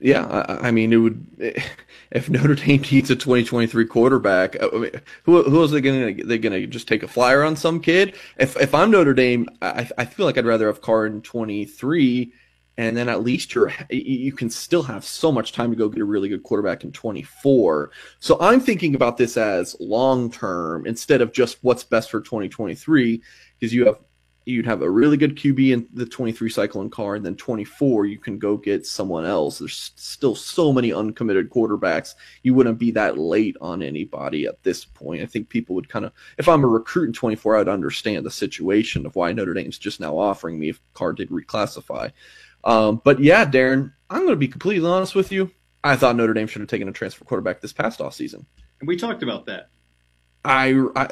[0.00, 1.62] Yeah, I, I mean, it would
[2.10, 4.56] if Notre Dame needs a 2023 quarterback.
[4.58, 6.24] Uh, I mean, who who is they going to?
[6.24, 8.14] They going to just take a flyer on some kid?
[8.38, 12.32] If if I'm Notre Dame, I, I feel like I'd rather have Carr in 23
[12.76, 16.00] and then at least you're you can still have so much time to go get
[16.00, 21.20] a really good quarterback in 24 so i'm thinking about this as long term instead
[21.20, 23.22] of just what's best for 2023
[23.64, 23.98] because you have
[24.46, 28.04] you'd have a really good QB in the 23 cycle in Carr, and then 24
[28.04, 29.58] you can go get someone else.
[29.58, 32.14] There's still so many uncommitted quarterbacks.
[32.42, 35.22] You wouldn't be that late on anybody at this point.
[35.22, 38.30] I think people would kind of, if I'm a recruit in 24, I'd understand the
[38.30, 42.12] situation of why Notre Dame's just now offering me if Carr did reclassify.
[42.64, 45.50] Um, but yeah, Darren, I'm going to be completely honest with you.
[45.82, 48.44] I thought Notre Dame should have taken a transfer quarterback this past off season.
[48.80, 49.70] And we talked about that.
[50.44, 51.08] I, I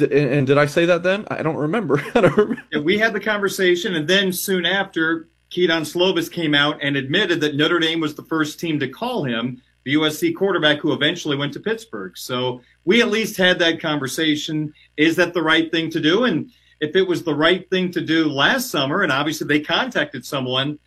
[0.00, 1.26] and did I say that then?
[1.30, 2.02] I don't remember.
[2.14, 2.62] I don't remember.
[2.72, 7.40] Yeah, we had the conversation, and then soon after, Kedon Slovis came out and admitted
[7.40, 11.36] that Notre Dame was the first team to call him, the USC quarterback who eventually
[11.36, 12.16] went to Pittsburgh.
[12.16, 14.74] So we at least had that conversation.
[14.96, 16.24] Is that the right thing to do?
[16.24, 20.24] And if it was the right thing to do last summer, and obviously they contacted
[20.26, 20.78] someone,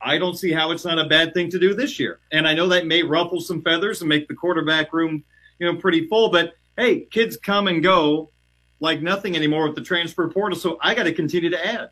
[0.00, 2.20] I don't see how it's not a bad thing to do this year.
[2.32, 5.24] And I know that may ruffle some feathers and make the quarterback room,
[5.58, 6.30] you know, pretty full.
[6.30, 8.30] But hey, kids come and go
[8.80, 10.58] like nothing anymore with the transfer portal.
[10.58, 11.90] So I got to continue to add.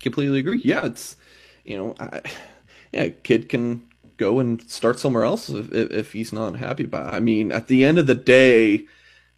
[0.00, 0.60] Completely agree.
[0.62, 1.16] Yeah, it's
[1.64, 2.22] you know, I,
[2.92, 3.86] yeah, kid can
[4.16, 7.12] go and start somewhere else if, if he's not happy about.
[7.12, 8.86] I mean, at the end of the day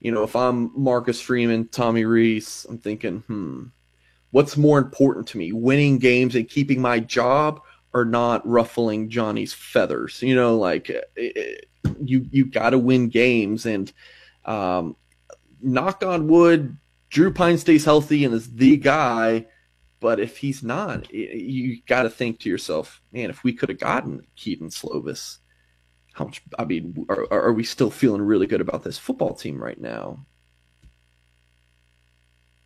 [0.01, 3.64] you know, if I'm Marcus Freeman, Tommy Rees, I'm thinking, hmm,
[4.31, 7.61] what's more important to me, winning games and keeping my job
[7.92, 10.22] or not ruffling Johnny's feathers?
[10.22, 11.68] You know, like it, it,
[12.01, 13.92] you you got to win games and
[14.44, 14.94] um,
[15.61, 16.77] knock on wood,
[17.11, 19.47] Drew Pyne stays healthy and is the guy.
[20.01, 23.81] But if he's not, you got to think to yourself, man, if we could have
[23.81, 25.38] gotten Kedon Slovis,
[26.12, 26.42] how much?
[26.59, 30.25] I mean, are, are we still feeling really good about this football team right now?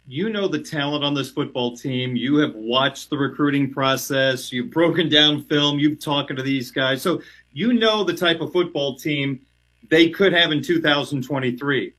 [0.06, 2.16] You know the talent on this football team.
[2.16, 4.52] You have watched the recruiting process.
[4.52, 5.78] You've broken down film.
[5.78, 7.00] You've talked to these guys.
[7.02, 9.40] So you know the type of football team
[9.88, 11.94] they could have in 2023.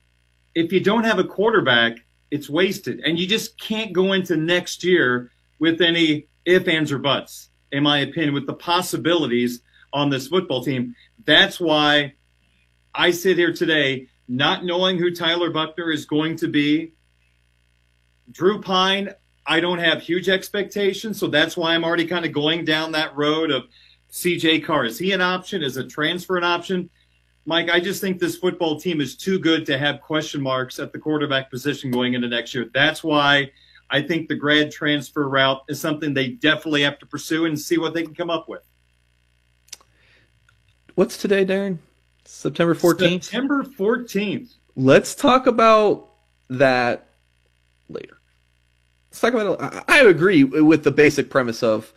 [0.54, 1.98] If you don't have a quarterback,
[2.30, 3.00] it's wasted.
[3.00, 7.82] And you just can't go into next year with any if, ands, or buts, in
[7.82, 9.60] my opinion, with the possibilities
[9.92, 10.94] on this football team.
[11.24, 12.14] That's why
[12.94, 16.92] I sit here today not knowing who Tyler Buchner is going to be.
[18.30, 19.10] Drew Pyne,
[19.46, 23.14] I don't have huge expectations, so that's why I'm already kind of going down that
[23.16, 23.64] road of
[24.10, 24.86] CJ Carr.
[24.86, 25.62] Is he an option?
[25.62, 26.88] Is a transfer an option?
[27.46, 30.92] Mike, I just think this football team is too good to have question marks at
[30.92, 32.70] the quarterback position going into next year.
[32.72, 33.50] That's why
[33.90, 37.76] I think the grad transfer route is something they definitely have to pursue and see
[37.76, 38.62] what they can come up with.
[40.94, 41.78] What's today, Darren?
[42.24, 43.24] September 14th?
[43.24, 44.54] September 14th.
[44.74, 46.08] Let's talk about
[46.48, 47.08] that
[47.90, 48.18] later.
[49.10, 49.84] Let's talk about it.
[49.86, 51.92] I agree with the basic premise of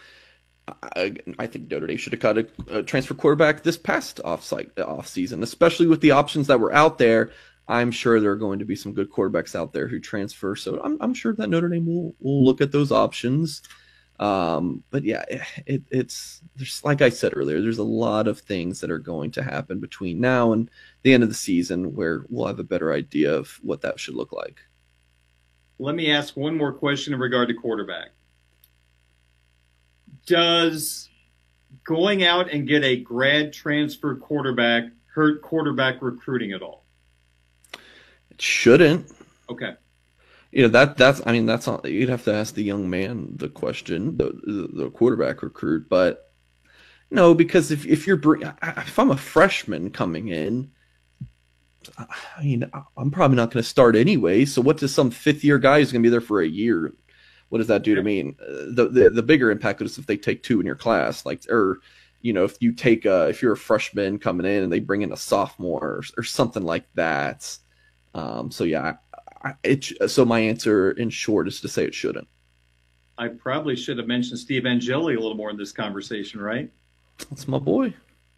[0.67, 4.43] I, I think Notre Dame should have cut a, a, transfer quarterback this past off
[4.43, 7.31] site off season, especially with the options that were out there.
[7.69, 10.55] I'm sure there are going to be some good quarterbacks out there who transfer.
[10.55, 13.61] So I'm, I'm sure that Notre Dame will, will look at those options.
[14.19, 15.23] Um, but yeah,
[15.65, 19.31] it, it's there's like I said earlier, there's a lot of things that are going
[19.31, 20.71] to happen between now and
[21.03, 24.15] the end of the season where we'll have a better idea of what that should
[24.15, 24.59] look like.
[25.79, 28.09] Let me ask one more question in regard to quarterback.
[30.27, 31.09] Does
[31.83, 36.85] going out and get a grad transfer quarterback hurt quarterback recruiting at all?
[38.29, 39.11] It shouldn't.
[39.49, 39.73] Okay.
[40.51, 43.33] You know that that's I mean that's all, you'd have to ask the young man
[43.35, 46.31] the question the the, the quarterback recruit but
[47.11, 48.19] no because if if you're
[48.63, 50.71] if I'm a freshman coming in
[51.97, 55.59] I mean I'm probably not going to start anyway so what does some fifth year
[55.59, 56.93] guy who's going to be there for a year
[57.49, 60.43] what does that do to me the, the the bigger impact is if they take
[60.43, 61.79] two in your class like or
[62.21, 65.01] you know if you take a if you're a freshman coming in and they bring
[65.01, 67.57] in a sophomore or, or something like that
[68.13, 68.95] um so yeah
[69.63, 72.27] it, so my answer in short is to say it shouldn't.
[73.17, 76.71] I probably should have mentioned Steve Angeli a little more in this conversation, right?
[77.29, 77.93] That's my boy.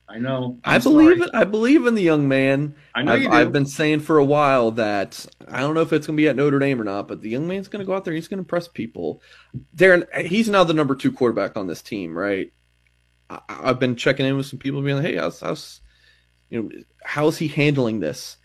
[0.09, 0.59] I know.
[0.63, 1.29] I'm i believe sorry.
[1.29, 1.35] it.
[1.35, 2.75] I believe in the young man.
[2.95, 3.35] I know I've, you do.
[3.35, 6.27] I've been saying for a while that I don't know if it's going to be
[6.27, 8.13] at Notre Dame or not, but the young man's going to go out there.
[8.13, 9.21] He's going to impress people.
[9.75, 12.51] Darren, he's now the number two quarterback on this team, right?
[13.29, 15.81] I, have been checking in with some people, being like, "Hey, how's, how's
[16.49, 16.69] you know
[17.03, 18.37] how's he handling this?"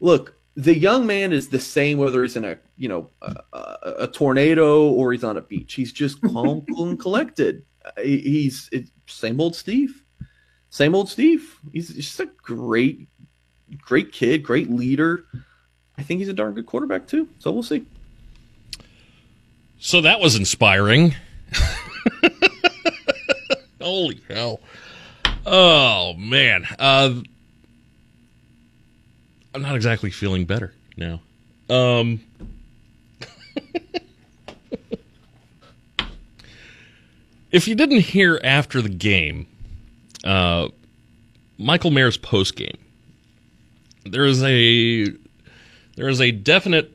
[0.00, 3.94] Look, the young man is the same whether he's in a you know a, a,
[4.00, 5.74] a tornado or he's on a beach.
[5.74, 7.64] He's just calm, cool, and collected.
[7.84, 8.68] Uh, he's
[9.06, 10.02] same old Steve,
[10.72, 11.58] same old Steve.
[11.70, 13.06] He's just a great,
[13.78, 15.26] great kid, great leader.
[15.98, 17.28] I think he's a darn good quarterback too.
[17.38, 17.84] So we'll see.
[19.78, 21.14] So that was inspiring.
[23.82, 24.60] Holy hell!
[25.44, 26.66] Oh man.
[26.78, 27.20] Uh,
[29.54, 31.20] I'm not exactly feeling better now.
[31.68, 32.22] Um,
[37.50, 39.46] if you didn't hear after the game,
[40.24, 40.68] uh,
[41.58, 42.78] Michael Mayer's post game,
[44.04, 45.06] there is a
[45.96, 46.90] there is a definite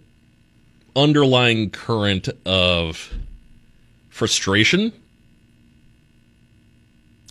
[0.96, 3.14] underlying current of
[4.10, 4.92] frustration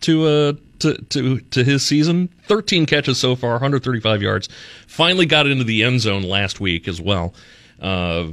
[0.01, 2.29] to uh to, to, to his season.
[2.49, 4.49] 13 catches so far, 135 yards.
[4.87, 7.35] Finally got into the end zone last week as well.
[7.81, 8.29] Uh,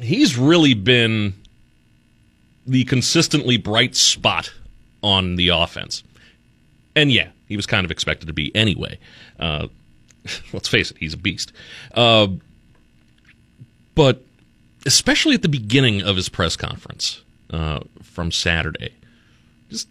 [0.00, 1.34] he's really been
[2.66, 4.52] the consistently bright spot
[5.02, 6.02] on the offense.
[6.96, 8.98] And yeah, he was kind of expected to be anyway.
[9.38, 9.68] Uh,
[10.52, 11.52] let's face it, he's a beast.
[11.94, 12.28] Uh,
[13.94, 14.22] but
[14.86, 18.92] especially at the beginning of his press conference uh, from Saturday,
[19.70, 19.88] just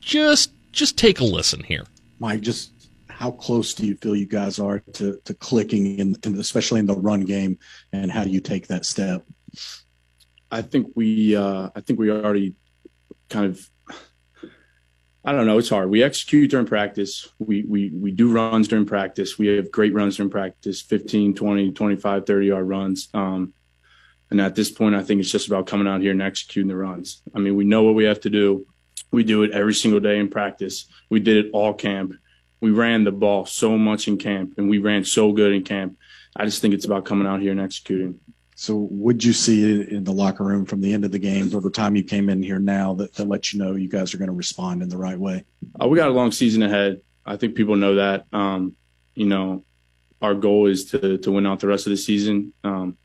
[0.00, 1.84] just just take a listen here.
[2.20, 2.70] Mike, just
[3.08, 6.86] how close do you feel you guys are to, to clicking in, in especially in
[6.86, 7.58] the run game
[7.92, 9.24] and how do you take that step?
[10.50, 12.54] I think we uh, I think we already
[13.28, 13.70] kind of
[15.24, 15.58] I don't know.
[15.58, 15.88] It's hard.
[15.88, 17.28] We execute during practice.
[17.38, 19.38] We, we, we do runs during practice.
[19.38, 23.08] We have great runs during practice, 15, 20, 25, 30 yard runs.
[23.14, 23.54] Um,
[24.30, 26.76] and at this point, I think it's just about coming out here and executing the
[26.76, 27.22] runs.
[27.34, 28.66] I mean, we know what we have to do.
[29.12, 30.86] We do it every single day in practice.
[31.08, 32.14] We did it all camp.
[32.60, 35.98] We ran the ball so much in camp and we ran so good in camp.
[36.34, 38.18] I just think it's about coming out here and executing.
[38.54, 41.54] So, would you see it in the locker room from the end of the games
[41.54, 44.12] or the time you came in here now that, that lets you know you guys
[44.12, 45.44] are going to respond in the right way?
[45.80, 47.00] Uh, we got a long season ahead.
[47.24, 48.26] I think people know that.
[48.32, 48.76] Um,
[49.14, 49.64] you know,
[50.20, 52.52] our goal is to to win out the rest of the season.
[52.62, 52.96] Um,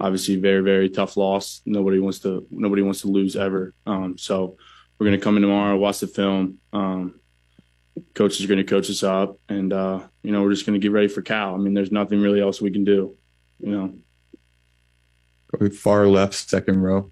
[0.00, 1.62] obviously, very very tough loss.
[1.64, 3.74] Nobody wants to nobody wants to lose ever.
[3.86, 4.56] Um, so
[4.98, 6.58] we're going to come in tomorrow, watch the film.
[6.72, 7.20] Um,
[8.14, 10.82] coaches are going to coach us up, and uh, you know we're just going to
[10.82, 11.54] get ready for Cal.
[11.54, 13.16] I mean, there's nothing really else we can do.
[13.60, 13.94] You know.
[15.74, 17.10] Far left, second row.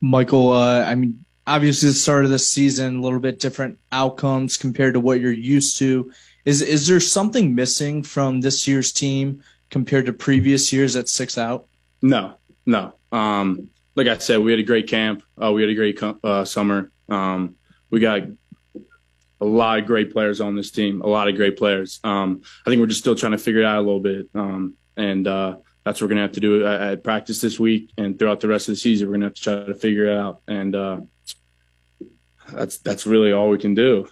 [0.00, 4.56] Michael, uh, I mean, obviously the start of the season, a little bit different outcomes
[4.56, 6.12] compared to what you're used to.
[6.44, 11.36] Is is there something missing from this year's team compared to previous years that sticks
[11.36, 11.66] out?
[12.00, 12.34] No,
[12.64, 12.94] no.
[13.10, 15.22] Um, like I said, we had a great camp.
[15.42, 16.92] Uh, we had a great uh, summer.
[17.08, 17.56] Um,
[17.90, 18.22] we got
[19.40, 21.00] a lot of great players on this team.
[21.02, 22.00] A lot of great players.
[22.04, 24.74] Um, I think we're just still trying to figure it out a little bit, um,
[24.96, 25.56] and uh,
[25.88, 28.48] that's what we're gonna have to do at, at, practice this week and throughout the
[28.48, 29.08] rest of the season.
[29.08, 31.00] We're gonna have to try to figure it out, and uh,
[32.52, 34.06] that's that's really all we can do.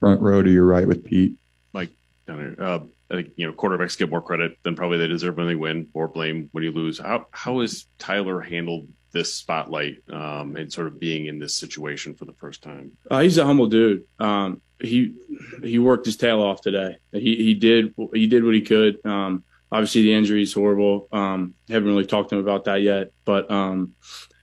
[0.00, 1.34] Front row to your right with Pete.
[1.74, 1.90] Mike
[2.26, 2.66] down there.
[2.66, 5.54] Uh, I think you know quarterbacks get more credit than probably they deserve when they
[5.54, 6.98] win, or blame when you lose.
[6.98, 12.14] How how has Tyler handled this spotlight um, and sort of being in this situation
[12.14, 12.92] for the first time?
[13.10, 14.04] Uh, he's a humble dude.
[14.18, 15.14] Um, he
[15.62, 16.96] he worked his tail off today.
[17.12, 19.04] He he did he did what he could.
[19.04, 21.08] Um, obviously, the injury is horrible.
[21.12, 23.94] Um, haven't really talked to him about that yet, but um,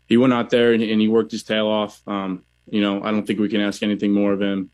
[0.07, 2.01] he went out there and, and, he worked his tail off.
[2.07, 4.69] Um, you know, I don't think we can ask anything more of him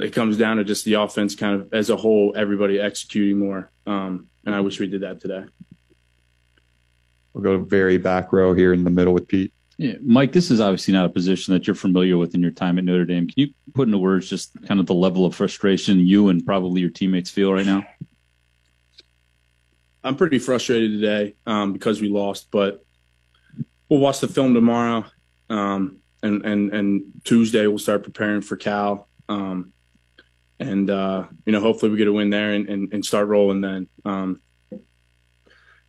[0.00, 3.70] it comes down to just the offense kind of as a whole, everybody executing more.
[3.86, 5.44] Um, and I wish we did that today.
[7.32, 9.52] We'll go very back row here in the middle with Pete.
[9.78, 12.78] Yeah, Mike, this is obviously not a position that you're familiar with in your time
[12.78, 13.26] at Notre Dame.
[13.26, 16.80] Can you put into words just kind of the level of frustration you and probably
[16.80, 17.84] your teammates feel right now?
[20.06, 22.84] I'm pretty frustrated today um, because we lost, but
[23.88, 25.04] we'll watch the film tomorrow,
[25.50, 29.72] um, and and and Tuesday we'll start preparing for Cal, um,
[30.60, 33.60] and uh, you know hopefully we get a win there and, and, and start rolling
[33.60, 33.88] then.
[34.04, 34.40] Um,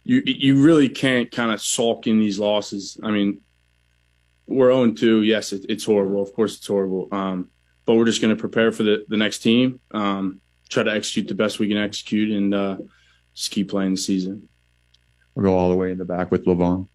[0.04, 3.00] you you really can't kind of sulk in these losses.
[3.04, 3.42] I mean,
[4.48, 5.22] we're 0 2.
[5.22, 6.24] Yes, it, it's horrible.
[6.24, 7.08] Of course, it's horrible.
[7.12, 7.52] Um,
[7.86, 11.28] but we're just going to prepare for the, the next team, um, try to execute
[11.28, 12.78] the best we can execute, and uh,
[13.38, 14.50] just keep playing the season.
[15.36, 16.88] We'll go all the way in the back with Levon.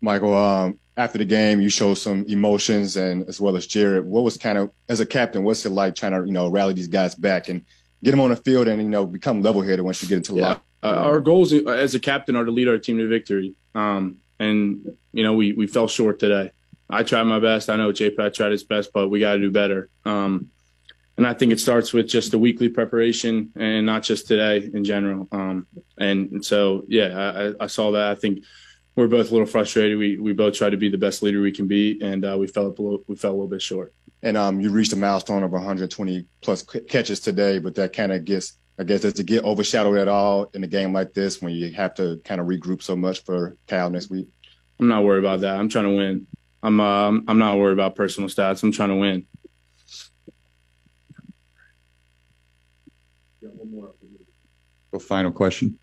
[0.00, 4.04] Michael, um, after the game, you showed some emotions, and as well as Jared.
[4.04, 6.74] What was kind of, as a captain, what's it like trying to, you know, rally
[6.74, 7.64] these guys back and
[8.04, 10.38] get them on the field and you know become level-headed once you get into the
[10.38, 10.48] yeah.
[10.48, 10.62] locker?
[10.84, 14.96] Uh, our goals as a captain are to lead our team to victory, um, and
[15.12, 16.52] you know we we fell short today.
[16.88, 17.68] I tried my best.
[17.68, 19.88] I know J Pat tried his best, but we got to do better.
[20.04, 20.50] Um,
[21.16, 24.84] and I think it starts with just a weekly preparation and not just today in
[24.84, 25.28] general.
[25.30, 28.10] Um, and so, yeah, I, I, saw that.
[28.10, 28.42] I think
[28.96, 29.96] we're both a little frustrated.
[29.96, 32.46] We we both try to be the best leader we can be, and uh, we
[32.46, 33.94] fell a little, we fell a little bit short.
[34.22, 38.24] And um, you reached a milestone of 120 plus catches today, but that kind of
[38.24, 41.52] gets, I guess, does it get overshadowed at all in a game like this when
[41.52, 44.28] you have to kind of regroup so much for Cal next week?
[44.80, 45.56] I'm not worried about that.
[45.56, 46.26] I'm trying to win.
[46.62, 48.62] I'm uh, I'm not worried about personal stats.
[48.62, 49.26] I'm trying to win.
[53.42, 55.78] A final question.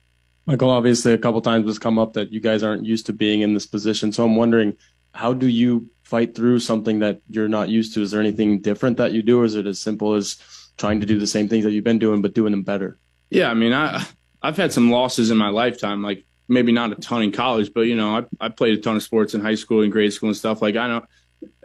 [0.45, 3.41] Michael, obviously, a couple times has come up that you guys aren't used to being
[3.41, 4.12] in this position.
[4.12, 4.76] So I'm wondering,
[5.14, 8.01] how do you fight through something that you're not used to?
[8.01, 10.38] Is there anything different that you do, or is it as simple as
[10.78, 12.97] trying to do the same things that you've been doing but doing them better?
[13.30, 14.05] Yeah, I mean, I
[14.41, 17.82] I've had some losses in my lifetime, like maybe not a ton in college, but
[17.82, 20.30] you know, I I played a ton of sports in high school and grade school
[20.30, 20.62] and stuff.
[20.62, 21.05] Like I know,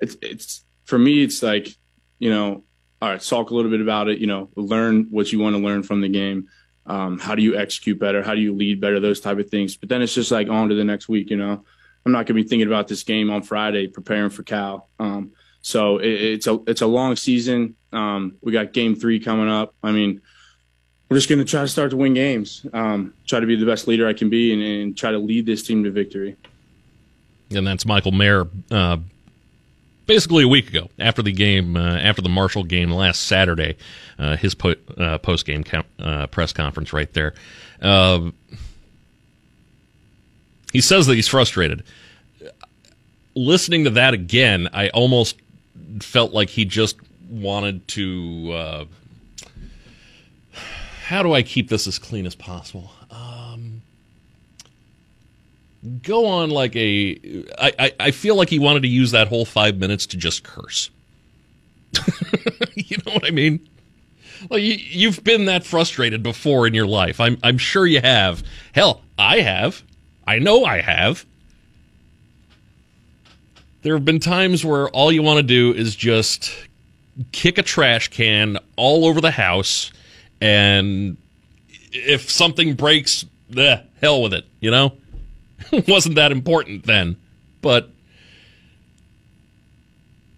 [0.00, 1.68] it's it's for me, it's like
[2.18, 2.64] you know,
[3.02, 4.18] all right, talk a little bit about it.
[4.18, 6.48] You know, learn what you want to learn from the game.
[6.86, 8.22] Um, how do you execute better?
[8.22, 9.00] How do you lead better?
[9.00, 9.76] Those type of things.
[9.76, 11.30] But then it's just like on to the next week.
[11.30, 11.64] You know,
[12.04, 14.88] I'm not going to be thinking about this game on Friday, preparing for Cal.
[14.98, 15.32] Um,
[15.62, 17.74] so it, it's a it's a long season.
[17.92, 19.74] Um, we got game three coming up.
[19.82, 20.20] I mean,
[21.08, 22.64] we're just going to try to start to win games.
[22.72, 25.46] Um, try to be the best leader I can be, and, and, try to lead
[25.46, 26.36] this team to victory.
[27.54, 28.46] And that's Michael Mayer.
[28.70, 28.98] Uh,
[30.06, 33.76] basically a week ago, after the game, uh, after the Marshall game last Saturday,
[34.18, 35.64] uh, his po- uh, post game
[35.98, 37.34] uh, press conference right there.
[37.80, 38.30] Uh,
[40.72, 41.82] he says that he's frustrated.
[43.34, 45.36] Listening to that again, I almost
[46.00, 46.96] felt like he just
[47.28, 48.52] wanted to.
[48.52, 48.84] Uh,
[51.04, 52.90] how do I keep this as clean as possible?
[56.02, 57.44] Go on like a.
[57.58, 60.42] I, I, I feel like he wanted to use that whole five minutes to just
[60.42, 60.90] curse.
[62.74, 63.68] you know what I mean?
[64.50, 67.20] Like you, you've been that frustrated before in your life.
[67.20, 68.42] I'm I'm sure you have.
[68.74, 69.82] Hell, I have.
[70.26, 71.24] I know I have.
[73.82, 76.52] There have been times where all you want to do is just
[77.32, 79.92] kick a trash can all over the house,
[80.40, 81.16] and
[81.92, 84.44] if something breaks, the hell with it.
[84.60, 84.92] You know,
[85.88, 87.16] wasn't that important then,
[87.62, 87.90] but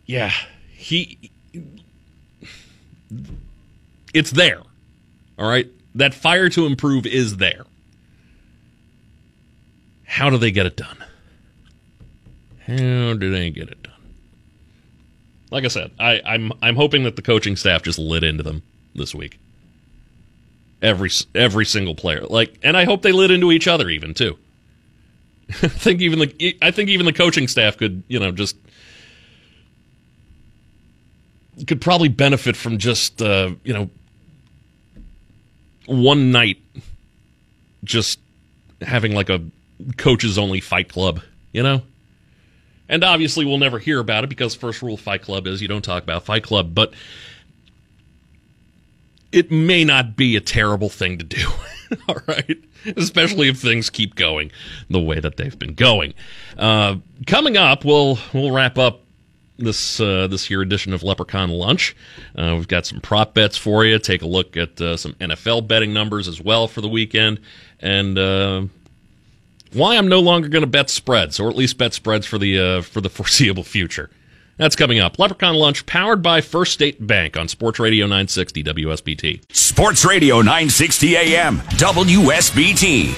[0.06, 0.32] yeah,
[0.72, 1.30] he.
[4.14, 4.62] It's there.
[5.38, 7.64] All right, that fire to improve is there.
[10.04, 11.04] How do they get it done?
[12.66, 13.92] How do they get it done?
[15.50, 18.62] Like I said, I, I'm I'm hoping that the coaching staff just lit into them
[18.94, 19.38] this week.
[20.82, 24.38] Every every single player, like, and I hope they lit into each other even too.
[25.48, 28.56] I think even the I think even the coaching staff could you know just
[31.66, 33.90] could probably benefit from just uh, you know
[35.86, 36.58] one night
[37.84, 38.20] just
[38.82, 39.42] having like a
[39.96, 41.20] coaches only fight club,
[41.52, 41.82] you know?
[42.88, 45.68] And obviously we'll never hear about it because first rule of fight club is you
[45.68, 46.94] don't talk about fight club, but
[49.30, 51.46] it may not be a terrible thing to do.
[52.08, 52.58] All right.
[52.96, 54.50] Especially if things keep going
[54.90, 56.14] the way that they've been going.
[56.56, 59.00] Uh, coming up, we'll we'll wrap up
[59.58, 61.94] this uh, this year edition of Leprechaun Lunch.
[62.36, 63.98] Uh, we've got some prop bets for you.
[63.98, 67.40] Take a look at uh, some NFL betting numbers as well for the weekend,
[67.80, 68.62] and uh,
[69.72, 72.58] why I'm no longer going to bet spreads, or at least bet spreads for the
[72.58, 74.10] uh, for the foreseeable future.
[74.58, 75.18] That's coming up.
[75.18, 79.40] Leprechaun Lunch powered by First State Bank on Sports Radio 960 WSBT.
[79.54, 83.14] Sports Radio 960 AM WSBT.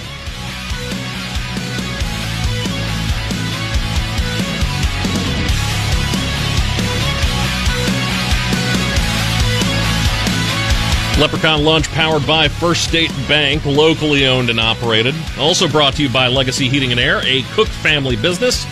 [11.18, 15.14] Leprechaun Lunch powered by First State Bank, locally owned and operated.
[15.38, 18.64] Also brought to you by Legacy Heating and Air, a Cook family business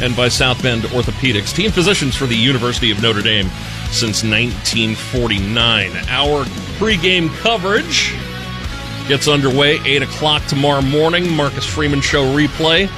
[0.00, 3.48] and by South Bend Orthopedics, team physicians for the University of Notre Dame
[3.90, 5.92] since 1949.
[6.08, 6.44] Our
[6.78, 8.14] pregame coverage
[9.08, 11.30] gets underway 8 o'clock tomorrow morning.
[11.34, 12.90] Marcus Freeman Show replay.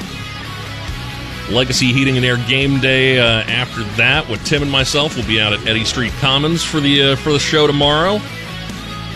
[1.50, 5.16] Legacy Heating and Air game day uh, after that with Tim and myself.
[5.16, 8.14] We'll be out at Eddy Street Commons for the uh, for the show tomorrow.
[8.14, 8.20] In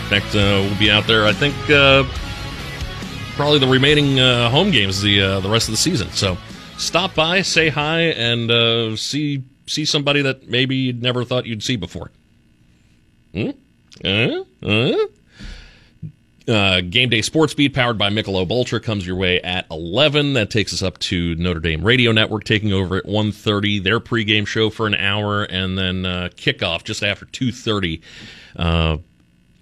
[0.07, 1.25] fact, uh, we'll be out there.
[1.25, 2.03] I think uh,
[3.35, 6.09] probably the remaining uh, home games the uh, the rest of the season.
[6.11, 6.37] So
[6.81, 11.63] stop by, say hi, and uh, see see somebody that maybe you'd never thought you'd
[11.63, 12.11] see before.
[13.33, 13.51] Hmm?
[14.03, 14.43] Uh?
[14.61, 14.97] Uh?
[16.47, 20.33] Uh, Game Day Sports Beat, powered by Michelob Ultra, comes your way at 11.
[20.33, 23.83] That takes us up to Notre Dame Radio Network, taking over at 1.30.
[23.83, 28.01] Their pregame show for an hour, and then uh, kickoff just after 2.30
[28.57, 28.97] uh,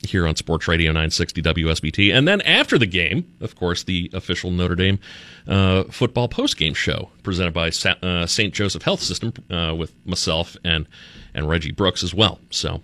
[0.03, 2.13] here on Sports Radio 960 WSBT.
[2.13, 4.99] And then after the game, of course, the official Notre Dame
[5.47, 7.71] uh, football postgame show presented by
[8.01, 8.53] uh, St.
[8.53, 10.87] Joseph Health System uh, with myself and,
[11.33, 12.39] and Reggie Brooks as well.
[12.49, 12.81] So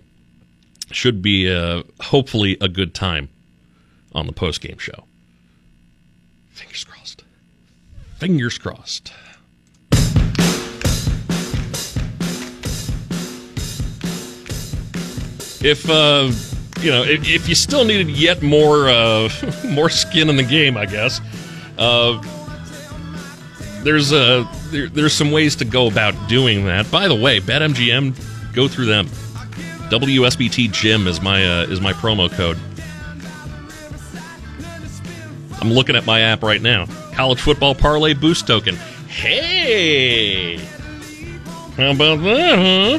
[0.90, 3.28] should be uh, hopefully a good time
[4.14, 5.04] on the postgame show.
[6.50, 7.24] Fingers crossed.
[8.18, 9.12] Fingers crossed.
[15.62, 16.30] If uh,
[16.80, 19.28] you know, if, if you still needed yet more uh,
[19.68, 21.20] more skin in the game, I guess
[21.78, 22.20] uh,
[23.82, 26.90] there's uh, there, there's some ways to go about doing that.
[26.90, 29.06] By the way, BetMGM, go through them.
[29.90, 32.58] WSBT JIM is my uh, is my promo code.
[35.60, 36.86] I'm looking at my app right now.
[37.12, 38.76] College football parlay boost token.
[39.08, 40.58] Hey,
[41.76, 42.98] how about that, huh?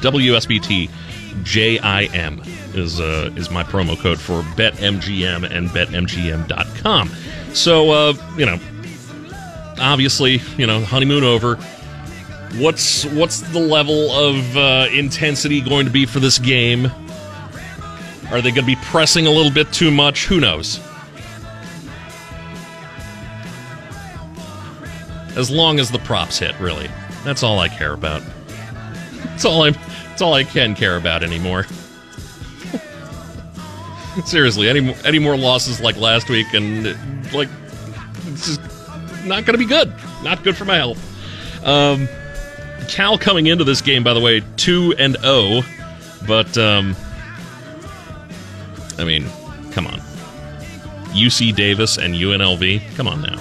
[0.00, 0.88] WSBT
[1.42, 2.42] JIM
[2.74, 7.10] is uh, is my promo code for BetMGM and BetMGM.com.
[7.52, 8.58] So uh, you know,
[9.80, 11.56] obviously, you know, honeymoon over.
[12.56, 16.90] What's what's the level of uh, intensity going to be for this game?
[18.30, 20.26] Are they going to be pressing a little bit too much?
[20.26, 20.80] Who knows?
[25.36, 26.88] As long as the props hit, really.
[27.24, 28.22] That's all I care about.
[29.24, 29.74] That's all I'm
[30.20, 31.64] that's all I can care about anymore.
[34.26, 36.84] Seriously, any any more losses like last week and
[37.32, 37.48] like
[38.24, 38.58] this is
[39.24, 39.90] not going to be good.
[40.22, 41.66] Not good for my health.
[41.66, 42.06] Um,
[42.86, 45.62] Cal coming into this game, by the way, two and zero, oh,
[46.26, 46.94] but um,
[48.98, 49.24] I mean,
[49.72, 50.00] come on,
[51.14, 53.40] UC Davis and UNLV, come on now.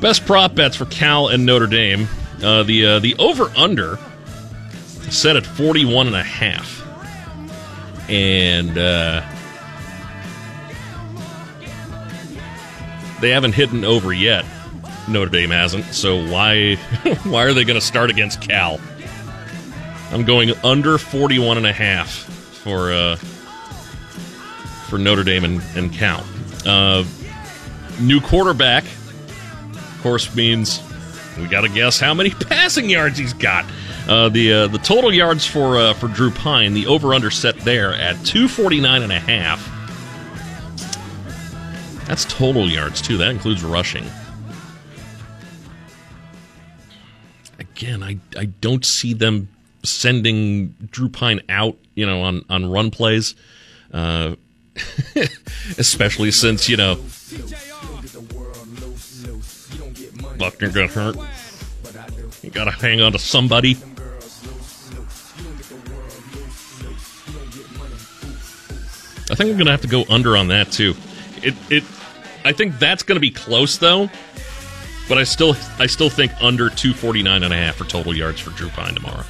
[0.00, 2.08] Best prop bets for Cal and Notre Dame.
[2.42, 3.98] Uh, the uh, the over under
[5.14, 6.82] set at 41 and a half.
[8.10, 9.22] And uh,
[13.20, 14.44] they haven't hit an over yet.
[15.08, 15.84] Notre Dame hasn't.
[15.86, 16.76] So why
[17.24, 18.80] why are they going to start against Cal?
[20.10, 23.16] I'm going under 41 and a half for uh,
[24.88, 26.24] for Notre Dame and, and Cal.
[26.66, 27.04] Uh,
[28.00, 30.80] new quarterback, of course, means
[31.38, 33.64] we got to guess how many passing yards he's got.
[34.08, 37.56] Uh, the uh, the total yards for uh, for Drew Pyne, the over under set
[37.60, 39.70] there at 249 and a half.
[42.06, 43.16] That's total yards too.
[43.16, 44.04] That includes rushing.
[47.58, 49.48] Again, I I don't see them
[49.84, 53.34] sending Drew Pyne out, you know, on on run plays.
[53.92, 54.34] Uh,
[55.78, 56.96] especially since, you know,
[60.36, 61.16] Buchner got hurt.
[62.42, 63.76] You gotta hang on to somebody.
[69.34, 70.94] I think I'm gonna have to go under on that too.
[71.42, 71.82] It it
[72.44, 74.08] I think that's gonna be close though.
[75.08, 78.50] But I still I still think under 249 and a half for total yards for
[78.50, 79.24] Drew Pyne tomorrow.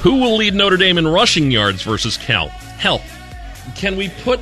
[0.00, 2.48] Who will lead Notre Dame in rushing yards versus Cal?
[2.48, 3.00] Hell,
[3.74, 4.38] can we put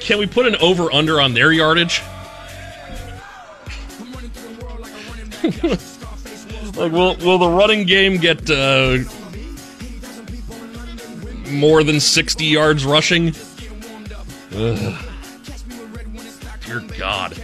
[0.00, 2.00] can we put an over under on their yardage?
[6.74, 9.00] like will will the running game get uh,
[11.52, 13.34] more than 60 yards rushing?
[14.54, 15.04] Ugh.
[16.66, 17.40] Dear God.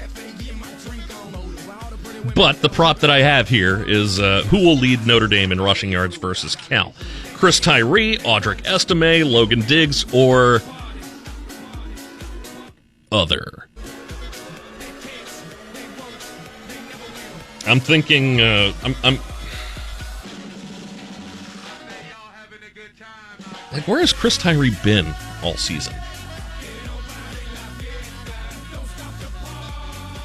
[2.35, 5.61] But the prop that I have here is uh, who will lead Notre Dame in
[5.61, 6.95] rushing yards versus Cal?
[7.35, 10.61] Chris Tyree, Audric Estime, Logan Diggs, or
[13.13, 13.69] other?
[17.67, 18.41] I'm thinking.
[18.41, 19.19] Uh, I'm, I'm
[23.73, 25.95] Like, where has Chris Tyree been all season?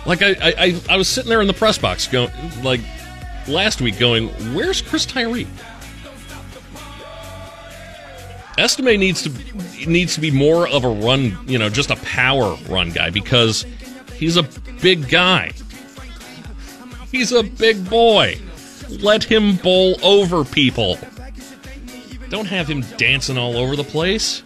[0.06, 2.32] Like, I, I, I was sitting there in the press box going,
[2.62, 2.82] like,
[3.48, 5.48] last week going, where's Chris Tyree?
[8.58, 12.56] Estime needs to needs to be more of a run, you know, just a power
[12.70, 13.66] run guy because
[14.16, 14.44] he's a
[14.82, 15.52] big guy.
[17.12, 18.40] He's a big boy.
[18.90, 20.98] Let him bowl over people.
[22.34, 24.42] Don't have him dancing all over the place.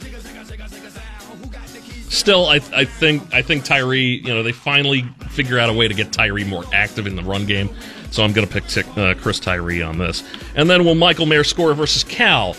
[2.10, 4.18] Still, I, I think I think Tyree.
[4.26, 7.24] You know, they finally figure out a way to get Tyree more active in the
[7.24, 7.70] run game.
[8.12, 10.22] So I'm going to pick uh, Chris Tyree on this.
[10.54, 12.58] And then will Michael Mayer score versus Cal?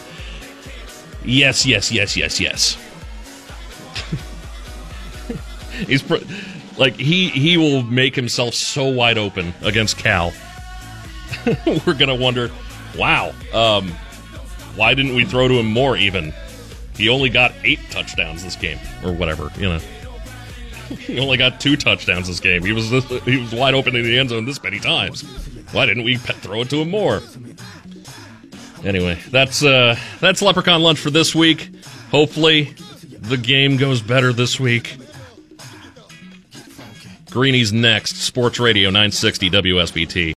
[1.26, 2.78] Yes, yes, yes, yes, yes.
[5.86, 6.24] He's pr-
[6.78, 10.32] like he he will make himself so wide open against Cal.
[11.86, 12.50] We're gonna wonder,
[12.96, 13.92] wow, um,
[14.76, 15.96] why didn't we throw to him more?
[15.96, 16.32] Even
[16.96, 19.78] he only got eight touchdowns this game, or whatever, you know.
[20.88, 22.64] he only got two touchdowns this game.
[22.64, 22.90] He was
[23.24, 25.22] he was wide open in the end zone this many times.
[25.72, 27.22] Why didn't we throw it to him more?
[28.84, 31.70] Anyway, that's uh that's Leprechaun lunch for this week.
[32.10, 32.74] Hopefully,
[33.20, 34.96] the game goes better this week.
[37.30, 38.16] Greeny's next.
[38.16, 40.37] Sports Radio 960 WSBT.